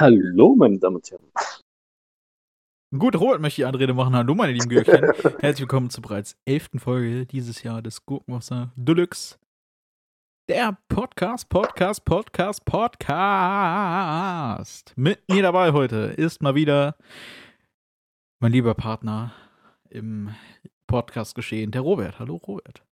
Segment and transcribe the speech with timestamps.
[0.00, 1.26] Hallo, meine Damen und Herren.
[2.96, 4.14] Gut, Robert möchte die Anrede machen.
[4.14, 5.02] Hallo, meine lieben Gürkchen.
[5.40, 9.38] Herzlich willkommen zur bereits elften Folge dieses Jahr des Gurkenwasser Deluxe.
[10.48, 12.94] Der Podcast, Podcast, Podcast, Podcast.
[14.96, 16.94] Mit mir dabei heute ist mal wieder
[18.38, 19.32] mein lieber Partner
[19.90, 20.32] im
[20.86, 22.20] Podcast geschehen, der Robert.
[22.20, 22.84] Hallo, Robert.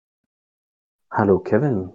[1.12, 1.92] Hallo, Kevin.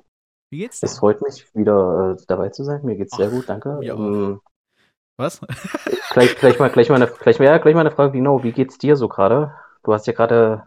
[0.51, 0.85] Wie geht's dir?
[0.85, 2.79] Es freut mich, wieder äh, dabei zu sein.
[2.85, 3.71] Mir geht's sehr Ach, gut, danke.
[3.71, 3.99] auch.
[3.99, 4.39] Ähm,
[5.21, 5.39] Was?
[6.09, 8.77] gleich, gleich, mal, gleich, mal eine, gleich, ja, gleich mal eine Frage, genau, wie geht's
[8.77, 9.53] dir so gerade?
[9.83, 10.63] Du hast ja gerade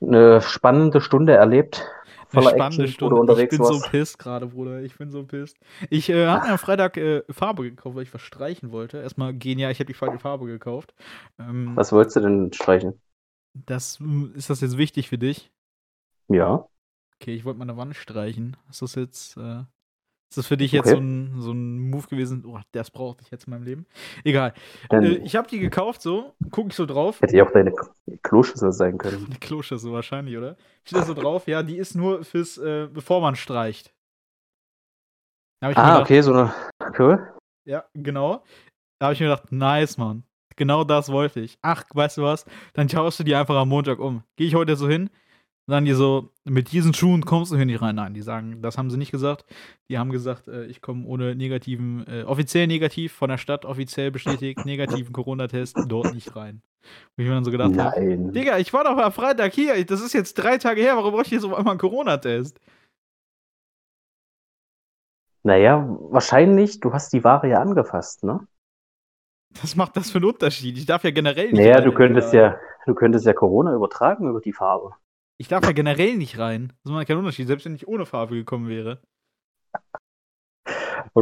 [0.00, 1.86] eine spannende Stunde erlebt.
[2.32, 3.16] Eine Voller spannende Action, Stunde.
[3.16, 3.90] unterwegs ich bin so warst.
[3.90, 4.82] pisst gerade, Bruder.
[4.82, 5.58] Ich bin so pisst.
[5.90, 8.98] Ich äh, habe mir am Freitag äh, Farbe gekauft, weil ich was streichen wollte.
[8.98, 10.94] Erstmal genial, ich habe die falsche Farbe gekauft.
[11.38, 13.00] Ähm, Was wolltest du denn streichen?
[13.54, 15.50] das, mh, ist das jetzt wichtig für dich?
[16.28, 16.68] Ja.
[17.20, 18.56] Okay, ich wollte meine Wand streichen.
[18.70, 19.64] Ist das jetzt, äh,
[20.30, 20.94] ist das für dich jetzt Okay.
[20.96, 22.44] so ein, so ein Move gewesen?
[22.46, 23.86] Oh, das brauchte ich jetzt in meinem Leben.
[24.24, 24.52] Egal.
[24.92, 27.20] Äh, ich habe die gekauft, so, gucke ich so drauf.
[27.20, 27.72] hätte ja auch deine
[28.22, 29.26] Kloschüssel sein können.
[29.30, 30.56] Die Kloschüssel wahrscheinlich, oder?
[30.84, 33.94] Steht da so drauf, ja, die ist nur fürs, äh, bevor man streicht.
[35.60, 36.54] Ich Ah, gedacht, okay, so eine.
[36.98, 37.32] Cool.
[37.64, 38.44] Ja, genau.
[39.00, 40.22] Da habe ich mir gedacht, nice, Mann.
[40.56, 41.58] Genau das wollte ich.
[41.62, 42.44] Ach, weißt du was?
[42.74, 44.22] Dann schaust du die einfach am Montag um.
[44.36, 45.10] Gehe ich heute so hin,
[45.68, 47.94] sagen die so, mit diesen Schuhen kommst du hier nicht rein.
[47.94, 49.44] Nein, die sagen, das haben sie nicht gesagt.
[49.90, 54.10] Die haben gesagt, äh, ich komme ohne negativen, äh, offiziell negativ von der Stadt, offiziell
[54.10, 56.62] bestätigt, negativen Corona-Test dort nicht rein.
[57.16, 58.32] Und ich mir dann so gedacht habe, Nein.
[58.32, 61.22] Digga, ich war doch am Freitag hier, das ist jetzt drei Tage her, warum brauche
[61.22, 62.58] ich jetzt auf einmal einen Corona-Test?
[65.42, 68.40] Naja, wahrscheinlich, du hast die Ware ja angefasst, ne?
[69.60, 70.76] Was macht das für einen Unterschied?
[70.78, 72.56] Ich darf ja generell nicht Naja, du könntest ja,
[72.86, 74.94] du könntest ja Corona übertragen über die Farbe.
[75.38, 76.72] Ich darf ja generell nicht rein.
[76.82, 79.00] Das macht keinen Unterschied, selbst wenn ich ohne Farbe gekommen wäre.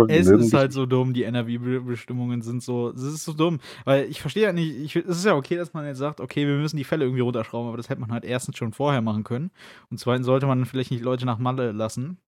[0.09, 4.21] Es ist halt so dumm, die NRW-Bestimmungen sind so, es ist so dumm, weil ich
[4.21, 6.77] verstehe ja nicht, ich, es ist ja okay, dass man jetzt sagt, okay, wir müssen
[6.77, 9.51] die Fälle irgendwie runterschrauben, aber das hätte man halt erstens schon vorher machen können
[9.91, 12.19] und zweitens sollte man vielleicht nicht Leute nach Malle lassen.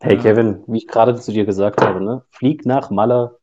[0.00, 0.22] Hey Ja.
[0.22, 2.22] Kevin, wie ich gerade zu dir gesagt habe, ne?
[2.30, 3.38] Flieg nach Malle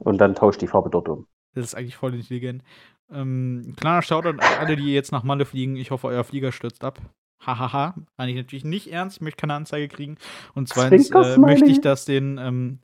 [0.00, 1.26] und dann tausch die Farbe dort um.
[1.54, 2.62] Das ist eigentlich voll intelligent.
[3.10, 5.76] Ähm, kleiner Shoutout an alle, die jetzt nach Malle fliegen.
[5.76, 7.00] Ich hoffe, euer Flieger stürzt ab.
[7.44, 7.94] Hahaha.
[8.16, 9.16] Eigentlich natürlich nicht ernst.
[9.16, 10.16] Ich möchte keine Anzeige kriegen.
[10.54, 12.78] Und zweitens äh, möchte ich das den, ähm,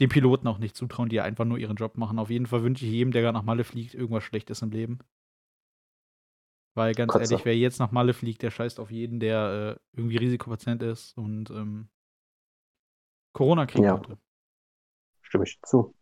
[0.00, 2.18] den Piloten auch nicht zutrauen, die einfach nur ihren Job machen.
[2.18, 4.98] Auf jeden Fall wünsche ich jedem, der gerade nach Malle fliegt, irgendwas Schlechtes im Leben.
[6.74, 7.32] Weil ganz Kotze.
[7.32, 11.16] ehrlich, wer jetzt nach Malle fliegt, der scheißt auf jeden, der äh, irgendwie Risikopatient ist
[11.16, 11.88] und ähm,
[13.32, 13.94] Corona kriegen Ja.
[13.94, 14.18] könnte.
[15.22, 15.94] Stimme ich zu.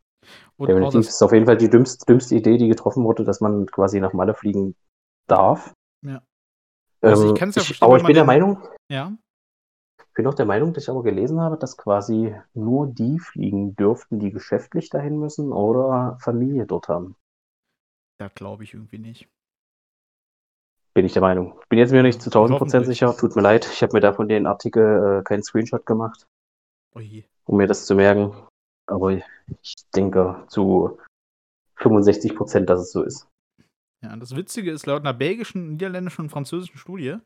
[0.56, 3.40] Und Definitiv außer, ist auf jeden Fall die dümmste, dümmste Idee, die getroffen wurde, dass
[3.40, 4.74] man quasi nach Malle fliegen
[5.26, 5.74] darf.
[6.02, 6.22] Ja.
[7.00, 8.58] Also ich Ähm, kann's ja ich, aber ich bin der Meinung,
[8.90, 9.12] ja,
[9.98, 13.74] ich bin auch der Meinung, dass ich aber gelesen habe, dass quasi nur die fliegen
[13.74, 17.16] dürften, die geschäftlich dahin müssen oder Familie dort haben.
[18.18, 19.28] da glaube ich irgendwie nicht.
[20.94, 21.58] Bin ich der Meinung.
[21.68, 23.16] Bin jetzt mir nicht zu 1000 Prozent sicher.
[23.16, 23.68] Tut mir leid.
[23.72, 26.28] Ich habe mir davon den Artikel äh, keinen Screenshot gemacht,
[26.94, 27.24] Ui.
[27.46, 28.32] um mir das zu merken.
[28.86, 29.24] Aber ich
[29.94, 30.98] denke zu
[31.76, 33.28] 65 Prozent, dass es so ist.
[34.04, 37.16] Ja, das Witzige ist, laut einer belgischen, niederländischen und französischen Studie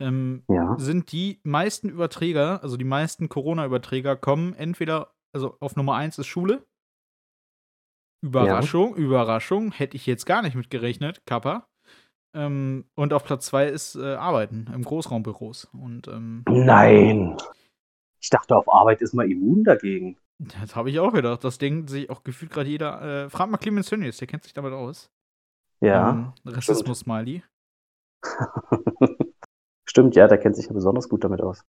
[0.00, 0.76] ähm, Ja.
[0.78, 6.26] sind die meisten Überträger, also die meisten Corona-Überträger, kommen entweder, also auf Nummer 1 ist
[6.26, 6.66] Schule.
[8.20, 11.68] Überraschung, Überraschung, hätte ich jetzt gar nicht mit gerechnet, Kappa.
[12.34, 15.68] Ähm, und auf Platz 2 ist äh, Arbeiten im Großraumbüros.
[15.72, 17.36] Und ähm, Nein.
[18.20, 20.16] Ich dachte, auf Arbeit ist man immun dagegen.
[20.38, 21.44] Das habe ich auch gedacht.
[21.44, 23.24] Das denkt sich auch gefühlt gerade jeder.
[23.24, 25.10] Äh, frag mal Clemens Tönnies, der kennt sich damit aus.
[25.80, 26.10] Ja.
[26.10, 27.42] Ähm, Rassismus-Smiley.
[29.88, 31.64] Stimmt, ja, der kennt sich ja besonders gut damit aus.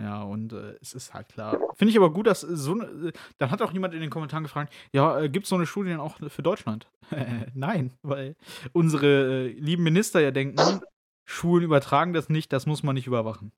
[0.00, 1.60] Ja, und äh, es ist halt klar.
[1.74, 2.84] Finde ich aber gut, dass äh, so eine.
[3.08, 5.66] Äh, dann hat auch jemand in den Kommentaren gefragt: Ja, äh, gibt es so eine
[5.66, 6.90] Studie denn auch für Deutschland?
[7.54, 8.34] Nein, weil
[8.72, 10.80] unsere äh, lieben Minister ja denken,
[11.24, 13.52] Schulen übertragen das nicht, das muss man nicht überwachen.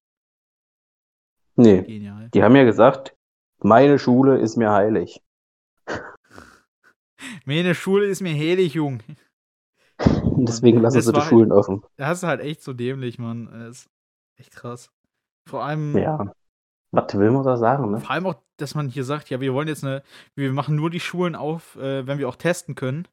[1.57, 2.31] Nee, Genial.
[2.35, 3.15] die haben ja gesagt,
[3.65, 5.21] meine Schule ist mir heilig.
[7.47, 9.01] Meine Schule ist mir helig, Jung.
[10.37, 11.83] Deswegen lassen sie die war- Schulen offen.
[11.97, 13.47] Das ist halt echt so dämlich, Mann.
[13.53, 13.91] Das ist
[14.37, 14.91] echt krass.
[15.49, 16.33] Vor allem, Ja.
[16.91, 17.99] Was will man da sagen, ne?
[17.99, 20.05] vor allem auch, dass man hier sagt, ja, wir wollen jetzt eine,
[20.37, 23.09] wir machen nur die Schulen auf, äh, wenn wir auch testen können.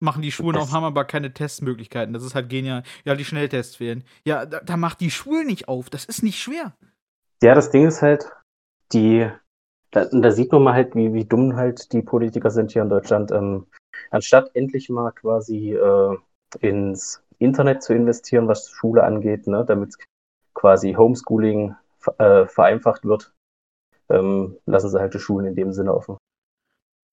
[0.00, 2.14] Machen die Schulen auf, Das- haben aber keine Testmöglichkeiten.
[2.14, 2.84] Das ist halt genial.
[3.04, 4.02] Ja, die Schnelltests fehlen.
[4.24, 5.90] Ja, da, da macht die Schulen nicht auf.
[5.90, 6.72] Das ist nicht schwer.
[7.42, 8.30] Ja, das Ding ist halt,
[8.92, 9.28] die,
[9.90, 12.88] da, da sieht man mal halt, wie, wie dumm halt die Politiker sind hier in
[12.88, 13.30] Deutschland.
[13.30, 13.66] Ähm,
[14.10, 16.16] anstatt endlich mal quasi äh,
[16.60, 19.94] ins Internet zu investieren, was Schule angeht, ne, damit
[20.54, 21.76] quasi Homeschooling
[22.18, 23.32] äh, vereinfacht wird,
[24.08, 26.16] ähm, lassen sie halt die Schulen in dem Sinne offen.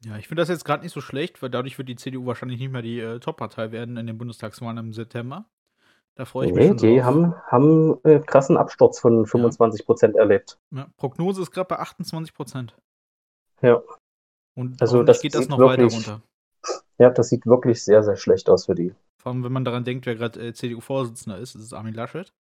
[0.04, 2.60] Ja, ich finde das jetzt gerade nicht so schlecht, weil dadurch wird die CDU wahrscheinlich
[2.60, 5.46] nicht mehr die äh, Top-Partei werden in den Bundestagswahlen im September.
[6.16, 7.06] Da freue ich mich Nee, schon die drauf.
[7.06, 10.58] haben, haben äh, krassen Absturz von 25 Prozent erlebt.
[10.72, 12.76] Ja, Prognose ist gerade bei 28 Prozent.
[13.62, 13.82] Ja.
[14.56, 16.22] Und Also das geht das noch weiter wirklich- runter.
[16.98, 18.94] Ja, das sieht wirklich sehr, sehr schlecht aus für die.
[19.22, 22.32] Vor allem, wenn man daran denkt, wer gerade äh, CDU-Vorsitzender ist, das ist Armin Laschet.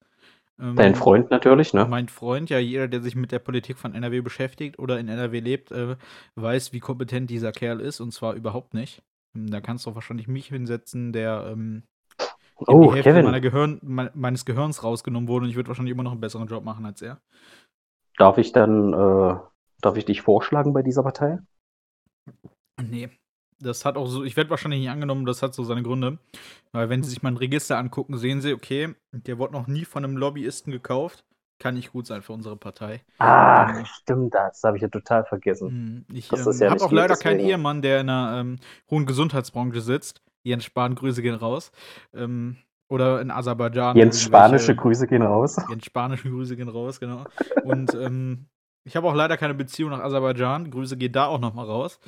[0.58, 1.86] Ähm, Dein Freund natürlich, ne?
[1.86, 5.42] Mein Freund, ja, jeder, der sich mit der Politik von NRW beschäftigt oder in NRW
[5.42, 5.98] lebt, äh,
[6.36, 9.04] weiß, wie kompetent dieser Kerl ist und zwar überhaupt nicht.
[9.36, 11.84] Ähm, Da kannst du wahrscheinlich mich hinsetzen, der ähm,
[12.68, 15.92] Oh, die Hälfte Kevin, meiner Gehirn, me meines Gehirns rausgenommen wurde und ich würde wahrscheinlich
[15.94, 17.22] immer noch einen besseren Job machen als er.
[18.18, 19.40] darf ich dann, äh,
[19.82, 21.40] darf ich dich vorschlagen bei dieser Partei?
[22.82, 23.10] Nee.
[23.60, 26.20] Das hat auch so, ich werde wahrscheinlich nicht angenommen, das hat so seine Gründe.
[26.74, 30.04] Weil wenn Sie sich mein Register angucken, sehen Sie, okay, der wurde noch nie von
[30.04, 31.24] einem Lobbyisten gekauft.
[31.58, 33.02] Kann nicht gut sein für unsere Partei.
[33.18, 35.70] Ach, Ähm, stimmt, das habe ich ja total vergessen.
[35.70, 37.40] Hm, Ich Das ähm, ja habe auch leider keinen.
[37.40, 38.60] Ehemann, der in einer ähm,
[38.92, 40.22] hohen Gesundheitsbranche sitzt.
[40.46, 41.72] Jens Spahn, Grüße gehen raus.
[42.14, 42.58] Ähm,
[42.88, 43.98] oder in Aserbaidschan.
[43.98, 45.58] Jens spanische Grüße gehen raus.
[45.70, 47.26] Jens spanische Grüße gehen raus, genau.
[47.64, 48.46] Und ähm,
[48.84, 50.70] ich habe auch leider keine Beziehung nach Aserbaidschan.
[50.70, 52.00] Grüße gehen da auch nochmal raus.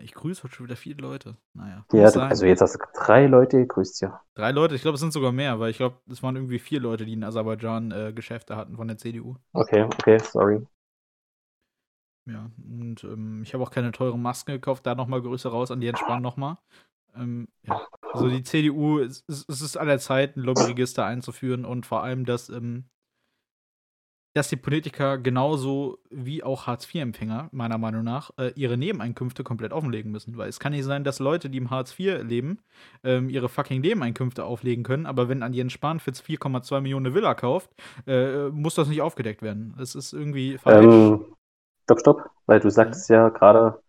[0.00, 1.36] Ich grüße heute schon wieder viele Leute.
[1.54, 1.84] Naja.
[1.92, 4.22] Ja, also jetzt hast du drei Leute gegrüßt, ja.
[4.34, 6.80] Drei Leute, ich glaube, es sind sogar mehr, weil ich glaube, es waren irgendwie vier
[6.80, 9.36] Leute, die in Aserbaidschan äh, Geschäfte hatten von der CDU.
[9.52, 10.64] Okay, okay, sorry.
[12.24, 14.86] Ja, und ähm, ich habe auch keine teuren Masken gekauft.
[14.86, 16.56] Da nochmal Grüße raus an Jens Spahn nochmal.
[17.16, 21.86] Ähm, ja, also die CDU, es, es ist an der Zeit, ein Lobbyregister einzuführen und
[21.86, 22.84] vor allem, dass, ähm,
[24.34, 30.10] dass die Politiker genauso wie auch Hartz-IV-Empfänger, meiner Meinung nach, äh, ihre Nebeneinkünfte komplett offenlegen
[30.10, 30.36] müssen.
[30.38, 32.60] Weil es kann nicht sein, dass Leute, die im Hartz IV leben,
[33.04, 37.14] ähm, ihre fucking Nebeneinkünfte auflegen können, aber wenn an Jens Spahn für 4,2 Millionen eine
[37.14, 37.70] Villa kauft,
[38.06, 39.74] äh, muss das nicht aufgedeckt werden.
[39.78, 40.84] Das ist irgendwie falsch.
[40.84, 41.26] Ähm,
[41.84, 43.82] stopp, stopp, weil du sagst ja gerade,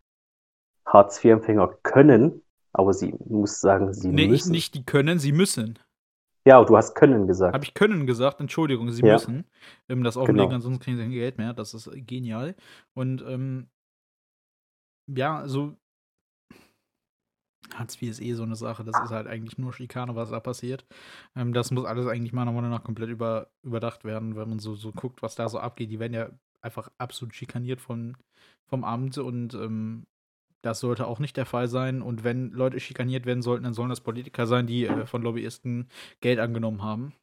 [0.86, 2.42] Hartz-IV-Empfänger können,
[2.74, 4.52] aber sie muss sagen, sie nee, müssen.
[4.52, 5.80] nicht die können, sie müssen.
[6.46, 7.54] Ja, du hast können gesagt.
[7.54, 9.14] Habe ich können gesagt, Entschuldigung, sie Ja.
[9.14, 9.46] müssen
[9.88, 10.56] ähm, das auflegen, Genau.
[10.56, 11.54] ansonsten kriegen sie kein Geld mehr.
[11.54, 12.56] Das ist genial.
[12.94, 13.70] Und ähm,
[15.08, 15.78] ja, also
[17.74, 20.40] Hartz IV ist eh so eine Sache, das ist halt eigentlich nur Schikane, was da
[20.40, 20.86] passiert.
[21.36, 24.75] Ähm, das muss alles eigentlich meiner Meinung nach komplett über, überdacht werden, wenn man so,
[24.75, 25.90] so guckt, was da so abgeht.
[25.92, 26.30] Die werden ja
[26.62, 28.18] einfach absolut schikaniert von,
[28.68, 30.06] vom Amt und ähm,
[30.63, 32.01] das sollte auch nicht der Fall sein.
[32.01, 35.89] Und wenn Leute schikaniert werden sollten, dann sollen das Politiker sein, die äh, von Lobbyisten
[36.21, 37.13] Geld angenommen haben.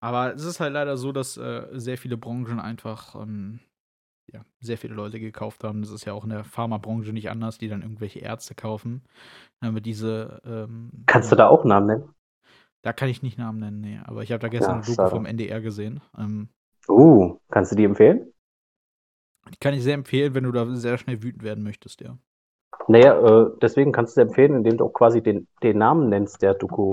[0.00, 3.60] Aber es ist halt leider so, dass äh, sehr viele Branchen einfach ähm,
[4.32, 5.82] ja, sehr viele Leute gekauft haben.
[5.82, 9.04] Das ist ja auch in der Pharmabranche nicht anders, die dann irgendwelche Ärzte kaufen.
[9.60, 10.42] Damit diese.
[10.44, 12.14] Ähm, Kannst du da auch Namen nennen?
[12.82, 14.00] Da kann ich nicht Namen nennen, nee.
[14.04, 16.00] Aber ich habe da gestern Ja, eine Doku vom NDR gesehen.
[16.16, 16.48] Ähm,
[16.88, 18.32] Uh, kannst du die empfehlen?
[19.52, 22.18] Die kann ich sehr empfehlen, wenn du da sehr schnell wütend werden möchtest, ja.
[22.88, 26.54] Naja, äh, deswegen kannst du empfehlen, indem du auch quasi den, den Namen nennst, der
[26.54, 26.90] Doku.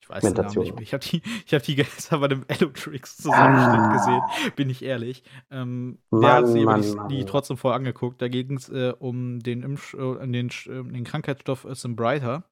[0.00, 0.82] Ich weiß den Namen nicht mehr.
[0.82, 3.90] Ich habe die, ich hab die gestern bei dem Elotrix Zusammenschnitt Ah.
[3.90, 4.24] gesehen,
[4.54, 5.24] bin ich ehrlich.
[5.50, 7.08] Ähm, Mann, der hat sich aber Mann, die, Mann.
[7.08, 8.22] die trotzdem voll angeguckt.
[8.22, 12.44] Da ging es äh, um den, Impf äh, den, äh, den Krankheitsstoff Symbriter.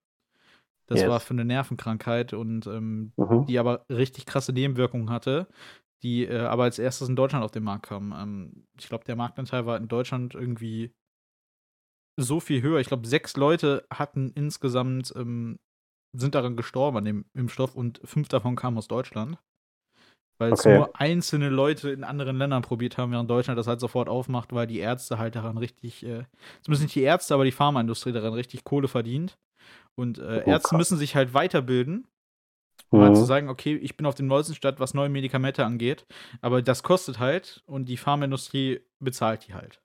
[0.87, 1.08] Das Yes.
[1.08, 3.44] war für eine Nervenkrankheit und ähm, Mhm.
[3.46, 5.46] die aber richtig krasse Nebenwirkungen hatte,
[6.02, 8.12] die äh, aber als erstes in Deutschland auf den Markt kam.
[8.12, 10.93] Ähm, ich glaube, der Marktanteil war in Deutschland irgendwie
[12.17, 12.81] so viel höher.
[12.81, 15.58] Ich glaube, sechs Leute hatten insgesamt, ähm,
[16.17, 19.39] sind daran gestorben an dem Impfstoff und fünf davon kamen aus Deutschland.
[20.39, 20.74] Weil es Okay.
[20.74, 24.67] nur einzelne Leute in anderen Ländern probiert haben, während Deutschland das halt sofort aufmacht, weil
[24.67, 26.24] die Ärzte halt daran richtig, äh,
[26.63, 29.39] zumindest nicht die Ärzte, aber die Pharmaindustrie daran richtig Kohle verdient.
[29.96, 30.79] Und äh, Oh, Ärzte krass.
[30.79, 32.08] müssen sich halt weiterbilden,
[32.94, 33.27] um halt zu Mhm.
[33.27, 36.06] sagen, okay, ich bin auf dem neuesten Stand, was neue Medikamente angeht,
[36.41, 39.81] aber das kostet halt und die Pharmaindustrie bezahlt die halt,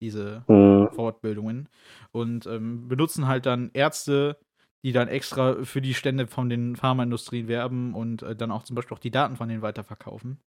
[0.00, 0.88] diese Mhm.
[0.92, 1.68] Fortbildungen
[2.12, 4.38] und ähm, benutzen halt dann Ärzte,
[4.84, 8.76] die dann extra für die Stände von den Pharmaindustrien werben und äh, dann auch zum
[8.76, 10.40] Beispiel auch die Daten von denen weiterverkaufen.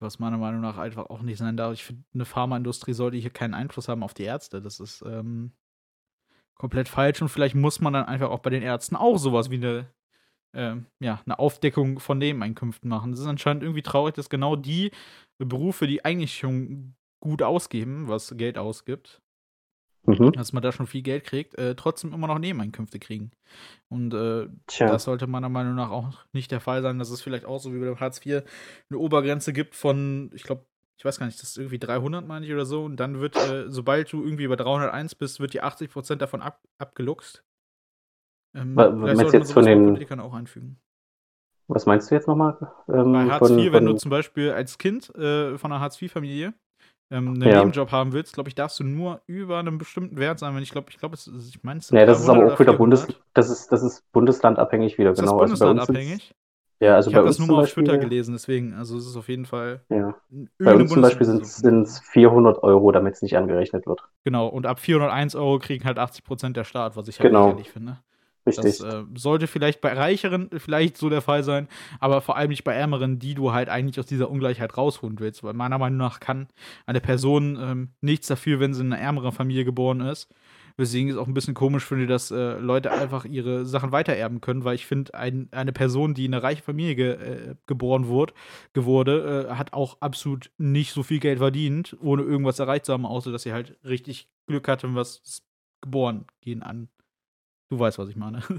[0.00, 1.72] Was meiner Meinung nach einfach auch nicht sein darf.
[1.74, 4.62] Ich finde, eine Pharmaindustrie sollte hier keinen Einfluss haben auf die Ärzte.
[4.62, 5.52] Das ist ähm,
[6.54, 9.56] komplett falsch und vielleicht muss man dann einfach auch bei den Ärzten auch sowas wie
[9.56, 9.86] eine,
[10.54, 13.12] ähm, ja, eine Aufdeckung von Nebeneinkünften machen.
[13.12, 14.90] Es ist anscheinend irgendwie traurig, dass genau die
[15.38, 19.20] Berufe, die eigentlich schon gut ausgeben, was Geld ausgibt,
[20.06, 20.32] Mhm.
[20.32, 23.30] dass man da schon viel Geld kriegt, äh, trotzdem immer noch Nebeneinkünfte kriegen.
[23.88, 24.48] Und äh,
[24.88, 27.74] das sollte meiner Meinung nach auch nicht der Fall sein, dass es vielleicht auch so
[27.74, 28.42] wie bei Hartz IV
[28.88, 30.64] eine Obergrenze gibt von, ich glaube,
[30.98, 32.84] ich weiß gar nicht, das ist irgendwie 300, meine ich, oder so.
[32.84, 36.62] Und dann wird, äh, sobald du irgendwie bei 301 bist, wird die 80% davon ab,
[36.78, 37.44] abgeluchst.
[38.54, 40.78] Ähm, Wa- vielleicht meinst sollte du man jetzt von den- Politikern auch einfügen.
[41.68, 42.56] Was meinst du jetzt nochmal?
[42.88, 45.80] Ähm, Bei Hartz von- IV, wenn du von- zum Beispiel als Kind äh, von einer
[45.80, 46.54] Hartz IV-Familie
[47.10, 47.58] ähm, einen Ja.
[47.60, 50.54] Nebenjob haben willst, glaube ich, darfst du nur über einem bestimmten Wert sein.
[50.54, 52.72] Wenn ich glaube, ich glaube, ich meine, es Ja, das ist aber 300 auch wieder
[52.74, 53.24] Bundes, 400.
[53.34, 55.38] das ist, das ist bundeslandabhängig wieder, Ist das genau.
[55.40, 56.34] Also bei uns sind's- bundeslandabhängig?
[56.80, 59.06] Ja, also ich bei habe uns das nur mal auf Twitter gelesen, deswegen, also es
[59.06, 59.82] ist auf jeden Fall.
[59.88, 60.14] ja,
[60.58, 64.00] bei uns zum Beispiel sind es es 400 Euro, damit es nicht angerechnet wird.
[64.24, 67.56] Genau, und ab 401 Euro kriegen halt 80% der Staat, was ich halt Genau.
[67.56, 67.98] finde.
[68.48, 68.78] Richtig.
[68.78, 71.68] Das äh, sollte vielleicht bei Reicheren vielleicht so der Fall sein,
[72.00, 75.42] aber vor allem nicht bei Ärmeren, die du halt eigentlich aus dieser Ungleichheit rausholen willst.
[75.42, 76.48] Weil meiner Meinung nach kann
[76.86, 80.28] eine Person ähm, nichts dafür, wenn sie in einer ärmeren Familie geboren ist.
[80.78, 84.40] Weswegen ich es auch ein bisschen komisch finde, dass äh, Leute einfach ihre Sachen weitererben
[84.40, 88.06] können, weil ich finde, ein, eine Person, die in eine reiche Familie ge äh, geboren
[88.06, 88.32] wurde,
[88.74, 93.06] geworde, äh, hat auch absolut nicht so viel Geld verdient, ohne irgendwas erreicht zu haben,
[93.06, 95.42] außer dass sie halt richtig Glück hatte, was das
[95.80, 96.88] geboren gehen an.
[97.70, 98.42] Du weißt, was ich meine.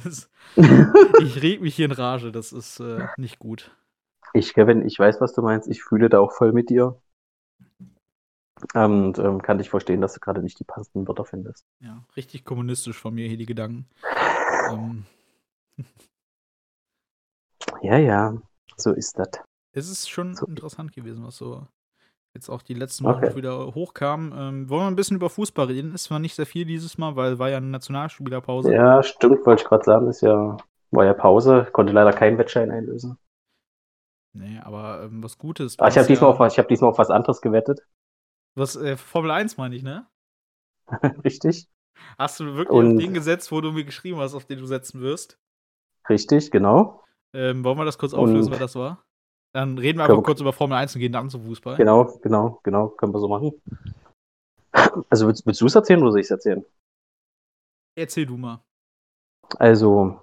[1.22, 3.76] Ich reg mich hier in Rage, das ist äh, nicht gut.
[4.34, 5.68] Ich, Kevin, ich weiß, was du meinst.
[5.68, 7.02] Ich fühle da auch voll mit dir.
[8.74, 11.66] Und ähm, kann dich verstehen, dass du gerade nicht die passenden Wörter findest.
[11.80, 13.88] Ja, richtig kommunistisch von mir hier die Gedanken.
[14.72, 15.06] Ähm,
[17.82, 18.38] Ja, ja,
[18.78, 19.30] so ist das.
[19.72, 20.46] es ist schon So.
[20.46, 21.68] interessant gewesen, was so
[22.34, 23.36] jetzt auch die letzten Wochen Okay.
[23.36, 24.34] wieder hochkam.
[24.36, 25.94] Ähm, wollen wir ein bisschen über Fußball reden?
[25.94, 28.74] Ist zwar nicht sehr viel dieses Mal, weil war ja eine Nationalspielerpause.
[28.74, 30.08] Ja, stimmt, wollte ich gerade sagen.
[30.08, 30.58] Ist ja,
[30.92, 31.68] war ja Pause.
[31.72, 33.18] Konnte leider keinen Wettschein einlösen.
[34.34, 35.78] Nee, aber ähm, was Gutes.
[35.80, 37.82] Aber ich habe diesmal, ja, auf ich hab diesmal auf was anderes gewettet.
[38.56, 40.08] was äh, Formel 1 meine ich, ne?
[41.24, 41.68] Richtig?
[42.18, 44.66] Hast du wirklich Und- auf den gesetzt, wo du mir geschrieben hast, auf den du
[44.66, 45.40] setzen wirst?
[46.08, 47.04] Richtig, genau.
[47.34, 49.04] Ähm, wollen wir das kurz Und- auflösen, wer das war?
[49.54, 51.76] Dann reden wir wir- kurz über Formel 1 und gehen dann zu Fußball.
[51.78, 52.90] Genau, genau, genau.
[52.90, 53.54] Können wir so machen.
[55.10, 56.64] Also willst, willst du es erzählen oder soll ich es erzählen?
[57.98, 58.62] Erzähl du mal.
[59.58, 60.20] Also,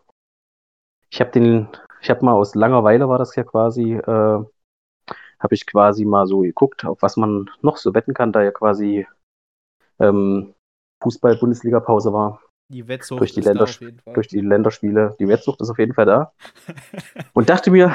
[1.11, 1.69] ich habe den,
[2.01, 6.41] ich habe mal aus Langeweile war das ja quasi, äh, habe ich quasi mal so
[6.41, 9.07] geguckt, auf was man noch so wetten kann, da ja quasi
[9.99, 10.55] ähm,
[11.03, 14.15] Fußball-Bundesliga-Pause war, Die Wettsucht Durch die ist da Länder- auf jeden Fall.
[14.15, 15.17] durch die Länderspiele.
[15.19, 16.33] Die Wettsucht ist auf jeden Fall da.
[17.35, 17.95] Und dachte mir,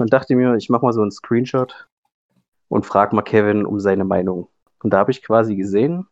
[0.00, 1.88] und dachte mir, ich mache mal so einen Screenshot
[2.68, 4.48] und frage mal Kevin um seine Meinung.
[4.82, 6.06] Und da habe ich quasi gesehen,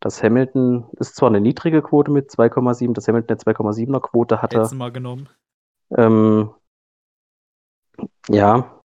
[0.00, 4.66] dass Hamilton ist zwar eine niedrige Quote mit 2,7, dass Hamilton eine 2,7er Quote hatte.
[4.68, 5.28] Du mal genommen.
[5.96, 6.50] Ähm,
[8.28, 8.80] ja,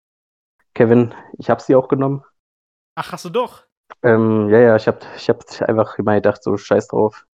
[0.73, 2.23] Kevin, ich habe sie auch genommen.
[2.95, 3.65] Ach, hast du doch.
[4.03, 7.25] Ähm, ja, ja, ich habe ich hab einfach immer gedacht, so scheiß drauf.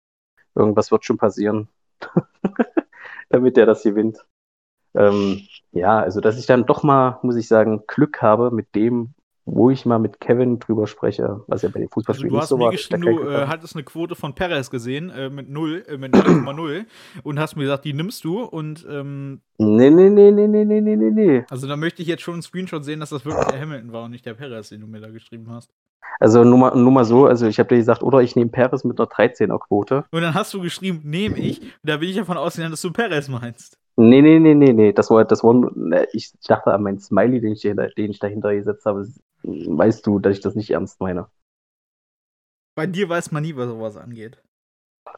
[0.55, 1.69] Irgendwas wird schon passieren,
[3.29, 4.25] damit der das gewinnt.
[4.95, 9.15] Ähm, ja, also dass ich dann doch mal, muss ich sagen, Glück habe mit dem,
[9.47, 12.71] wo ich mal mit Kevin drüber spreche, was ja bei den also, Fußballspielen also du
[12.71, 13.25] nicht so war.
[13.25, 16.85] Du äh, hattest eine Quote von Perez gesehen äh, mit 0, äh, mit 0,0
[17.25, 20.81] und hast mir gesagt, die nimmst du und ähm, Nee, nee, nee, nee, nee, nee,
[20.81, 21.45] nee, nee.
[21.51, 24.05] Also da möchte ich jetzt schon einen Screenshot sehen, dass das wirklich der Hamilton war
[24.05, 25.71] und nicht der Perez, den du mir da geschrieben hast.
[26.21, 28.85] Also nur mal, nur mal so, also ich habe dir gesagt, oder ich nehme Perez
[28.85, 30.05] mit einer 13er Quote.
[30.11, 33.29] Und dann hast du geschrieben, nehme ich, da bin ich davon ausgegangen, dass du Perez
[33.29, 33.79] meinst.
[33.97, 34.93] Nee, nee, nee, nee, nee.
[34.93, 38.19] Das war, das war, ne, ich dachte an meinen Smiley, den ich, dahinter- den ich
[38.19, 39.07] dahinter gesetzt habe.
[39.43, 41.29] Weißt du, dass ich das nicht ernst meine?
[42.77, 44.41] Bei dir weiß man nie, was sowas angeht.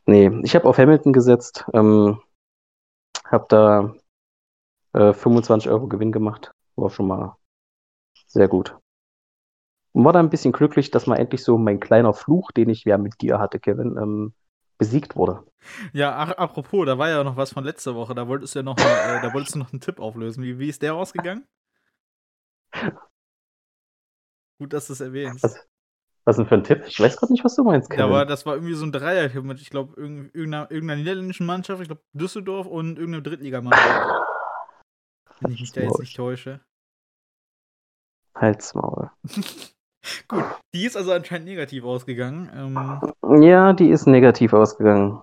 [0.07, 2.19] Nee, ich habe auf Hamilton gesetzt, ähm,
[3.25, 3.95] habe da
[4.95, 6.53] äh, 25 Euro Gewinn gemacht.
[6.77, 7.37] War schon mal
[8.29, 8.77] sehr gut.
[9.93, 12.85] Und war da ein bisschen glücklich, dass mal endlich so mein kleiner Fluch, den ich
[12.85, 14.33] ja mit dir hatte, Kevin, ähm,
[14.79, 15.45] besiegt wurde.
[15.93, 18.15] Ja, ach, apropos, da war ja noch was von letzter Woche.
[18.15, 20.45] Da wolltest du ja noch, mal, äh, da wolltest du noch einen Tipp auflösen.
[20.45, 21.47] Wie, wie ist der ausgegangen?
[24.59, 25.45] Gut, dass du es erwähnst.
[25.45, 25.67] Was?
[26.25, 26.83] Was denn für ein Tipp?
[26.89, 28.11] Ich weiß gerade nicht, was du meinst, Ja, Kevin.
[28.11, 31.89] aber das war irgendwie so ein Dreier-Tipp mit, ich glaube, irgendeiner, irgendeiner niederländischen Mannschaft, ich
[31.89, 34.25] glaube Düsseldorf und irgendeine Drittligamannschaft.
[35.41, 36.61] Wenn ich mich da jetzt nicht täusche.
[38.35, 39.11] Halt's Maul.
[40.29, 40.45] Gut,
[40.75, 42.51] die ist also anscheinend negativ ausgegangen.
[42.55, 45.23] Ähm, Ja, die ist negativ ausgegangen.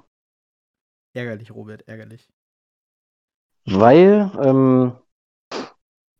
[1.13, 2.29] ärgerlich, Robert, ärgerlich.
[3.65, 4.93] Weil ähm,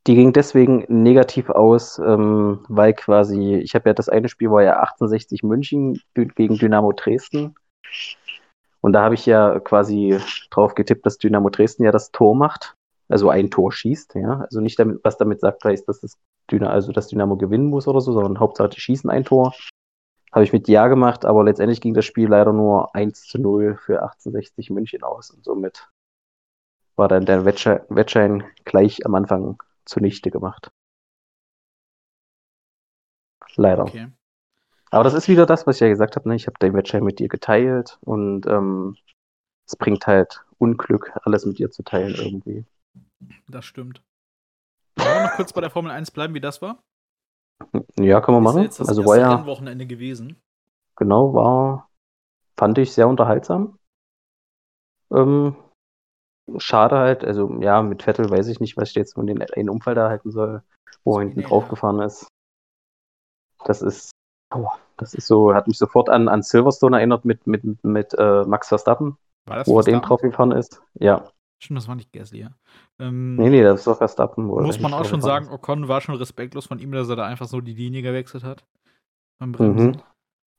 [0.08, 4.64] die ging deswegen negativ aus, ähm, weil quasi, ich habe ja das eine Spiel war
[4.64, 7.56] ja 1860 München gegen Dynamo Dresden.
[8.82, 10.20] Und da habe ich ja quasi
[10.52, 12.76] drauf getippt, dass Dynamo Dresden ja das Tor macht.
[13.14, 14.40] Also ein Tor schießt, ja.
[14.40, 16.18] Also nicht damit, was damit sagt, heißt, dass das
[16.50, 19.54] Dynamo, also dass Dynamo gewinnen muss oder so, sondern Hauptsache die schießen ein Tor.
[20.32, 23.78] Habe ich mit Ja gemacht, aber letztendlich ging das Spiel leider nur 1 zu 0
[23.78, 25.30] für 1860 München aus.
[25.30, 25.92] Und somit
[26.96, 30.72] war dann der Wettschein, Wettschein gleich am Anfang zunichte gemacht.
[33.58, 33.84] Leider.
[33.84, 34.08] Okay.
[34.90, 36.28] Aber das ist wieder das, was ich ja gesagt habe.
[36.28, 36.36] Ne?
[36.36, 38.98] Ich habe den Wettschein mit dir geteilt und ähm,
[39.68, 42.66] es bringt halt Unglück, alles mit dir zu teilen irgendwie.
[43.48, 44.02] Das stimmt.
[44.98, 46.82] Wollen wir noch kurz bei der Formel 1 bleiben, wie das war?
[48.00, 48.64] Ja, kann man Ist ja machen.
[48.64, 50.42] jetzt das Also war ja, Rennwochenende gewesen.
[50.96, 51.90] genau, war,
[52.58, 53.78] fand ich sehr unterhaltsam.
[55.12, 55.56] Ähm,
[56.58, 59.70] schade halt, also ja, mit Vettel weiß ich nicht, was ich jetzt von den einen
[59.70, 60.64] Unfall da halten soll,
[61.04, 61.50] wo er hinten Spinella.
[61.50, 62.28] drauf gefahren ist.
[63.66, 64.12] Das ist,
[64.54, 68.44] oh, das ist so, hat mich sofort an, an Silverstone erinnert mit, mit, mit äh,
[68.44, 70.08] Max Verstappen, War das wo er den Verstappen?
[70.08, 70.82] drauf gefahren ist.
[70.96, 71.30] Ja,
[71.64, 72.52] Stimmt, das war nicht Gasly, ja.
[73.00, 74.50] Ähm, nee, nee, das war Verstappen.
[74.50, 77.16] Wo er muss man auch schon sagen, Ocon war schon respektlos von ihm, dass er
[77.16, 78.66] da einfach so die Linie gewechselt hat.
[79.40, 79.92] Beim Bremsen.
[79.92, 80.02] Mhm.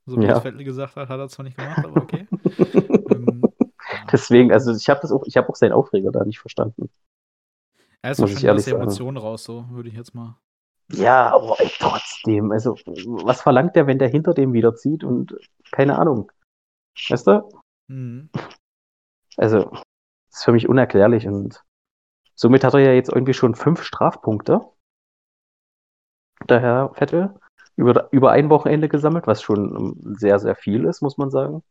[0.07, 0.39] So wie Ja.
[0.39, 2.27] es Vettel gesagt hat, hat er zwar nicht gemacht, aber okay.
[2.43, 2.75] ist.
[3.11, 4.07] ähm, ja.
[4.11, 6.89] Deswegen, also ich habe das auch, ich habe auch seinen Aufreger da nicht verstanden.
[8.01, 8.75] Er ist muss ich wahrscheinlich aus der.
[8.75, 10.39] Emotion raus, so würde ich jetzt mal.
[10.91, 15.37] Ja, aber ey, trotzdem, also was verlangt der, wenn der hinter dem wieder zieht und
[15.71, 16.33] keine Ahnung.
[17.09, 17.47] Weißt du?
[17.89, 18.31] Mhm.
[19.37, 19.83] Also, das
[20.35, 21.63] ist für mich unerklärlich und
[22.35, 24.61] somit hat er ja jetzt irgendwie schon fünf Strafpunkte.
[26.49, 27.35] Der Herr Vettel
[27.77, 31.63] über, über ein Wochenende gesammelt, was schon ähm, sehr, sehr viel ist, muss man sagen.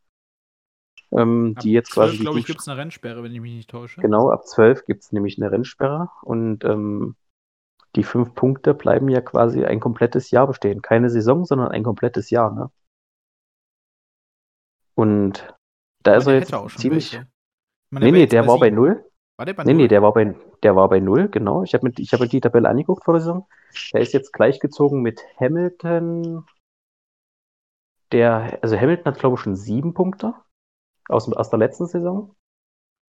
[1.12, 3.54] Ähm, Ab die jetzt 12, quasi glaube ich, gibt es eine Rennsperre, wenn ich mich
[3.54, 4.02] nicht täusche.
[4.02, 7.16] Genau, ab 12 gibt es nämlich eine Rennsperre und ähm,
[7.96, 10.82] die fünf Punkte bleiben ja quasi ein komplettes Jahr bestehen.
[10.82, 12.72] Keine Saison, sondern ein komplettes Jahr, ne?
[14.96, 15.54] Und
[16.02, 17.14] da Aber ist er jetzt ziemlich.
[17.14, 17.33] welche.
[17.94, 19.06] Meine, Nee, nee, der war bei null.
[19.38, 19.88] War der bei Nee, nee, null?
[19.88, 21.64] der war bei, der war bei null, genau.
[21.64, 23.48] Ich habe mir, ich hab mir die Tabelle angeguckt vor der Saison.
[23.94, 26.46] Der ist jetzt gleichgezogen mit Hamilton.
[28.12, 30.34] Der, also Hamilton hat, glaube ich, schon sieben Punkte
[31.08, 32.36] aus, aus der letzten Saison.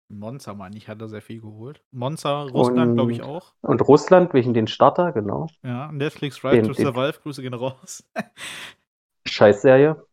[0.10, 1.82] Monza, meine ich, hat er sehr viel geholt.
[1.92, 3.54] Monza, Russland, glaube ich auch.
[3.62, 5.48] Und Russland wegen den Starter, genau.
[5.64, 8.04] Ja, Netflix Drive Den- to Survive, Grüße gehen raus.
[9.26, 10.06] Scheißserie.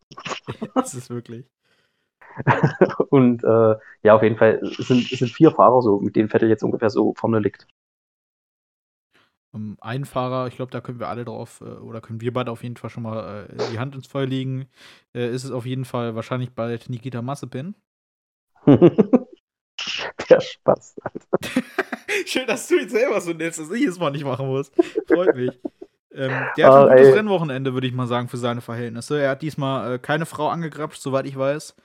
[0.75, 1.45] das ist wirklich.
[3.09, 6.49] Und äh, ja, auf jeden Fall sind, es sind vier Fahrer so, mit denen Vettel
[6.49, 7.67] jetzt ungefähr so vorne liegt.
[9.51, 12.51] Um, ein Fahrer, ich glaube, da können wir alle drauf, äh, oder können wir beide
[12.51, 14.67] auf jeden Fall schon mal äh, die Hand ins Feuer legen.
[15.15, 17.75] Äh, ist es auf jeden Fall wahrscheinlich bald Nikita Mazepin.
[20.29, 20.95] Der Spaß.
[22.25, 24.71] Schön, dass du jetzt selber so nennst, dass ich es mal nicht machen muss.
[25.07, 25.59] Freut mich.
[26.13, 27.13] Ähm, der hat Ah, ein gutes ey.
[27.13, 29.21] Rennwochenende, würde ich mal sagen, für seine Verhältnisse.
[29.21, 31.75] Er hat diesmal äh, keine Frau angegrapscht, soweit ich weiß.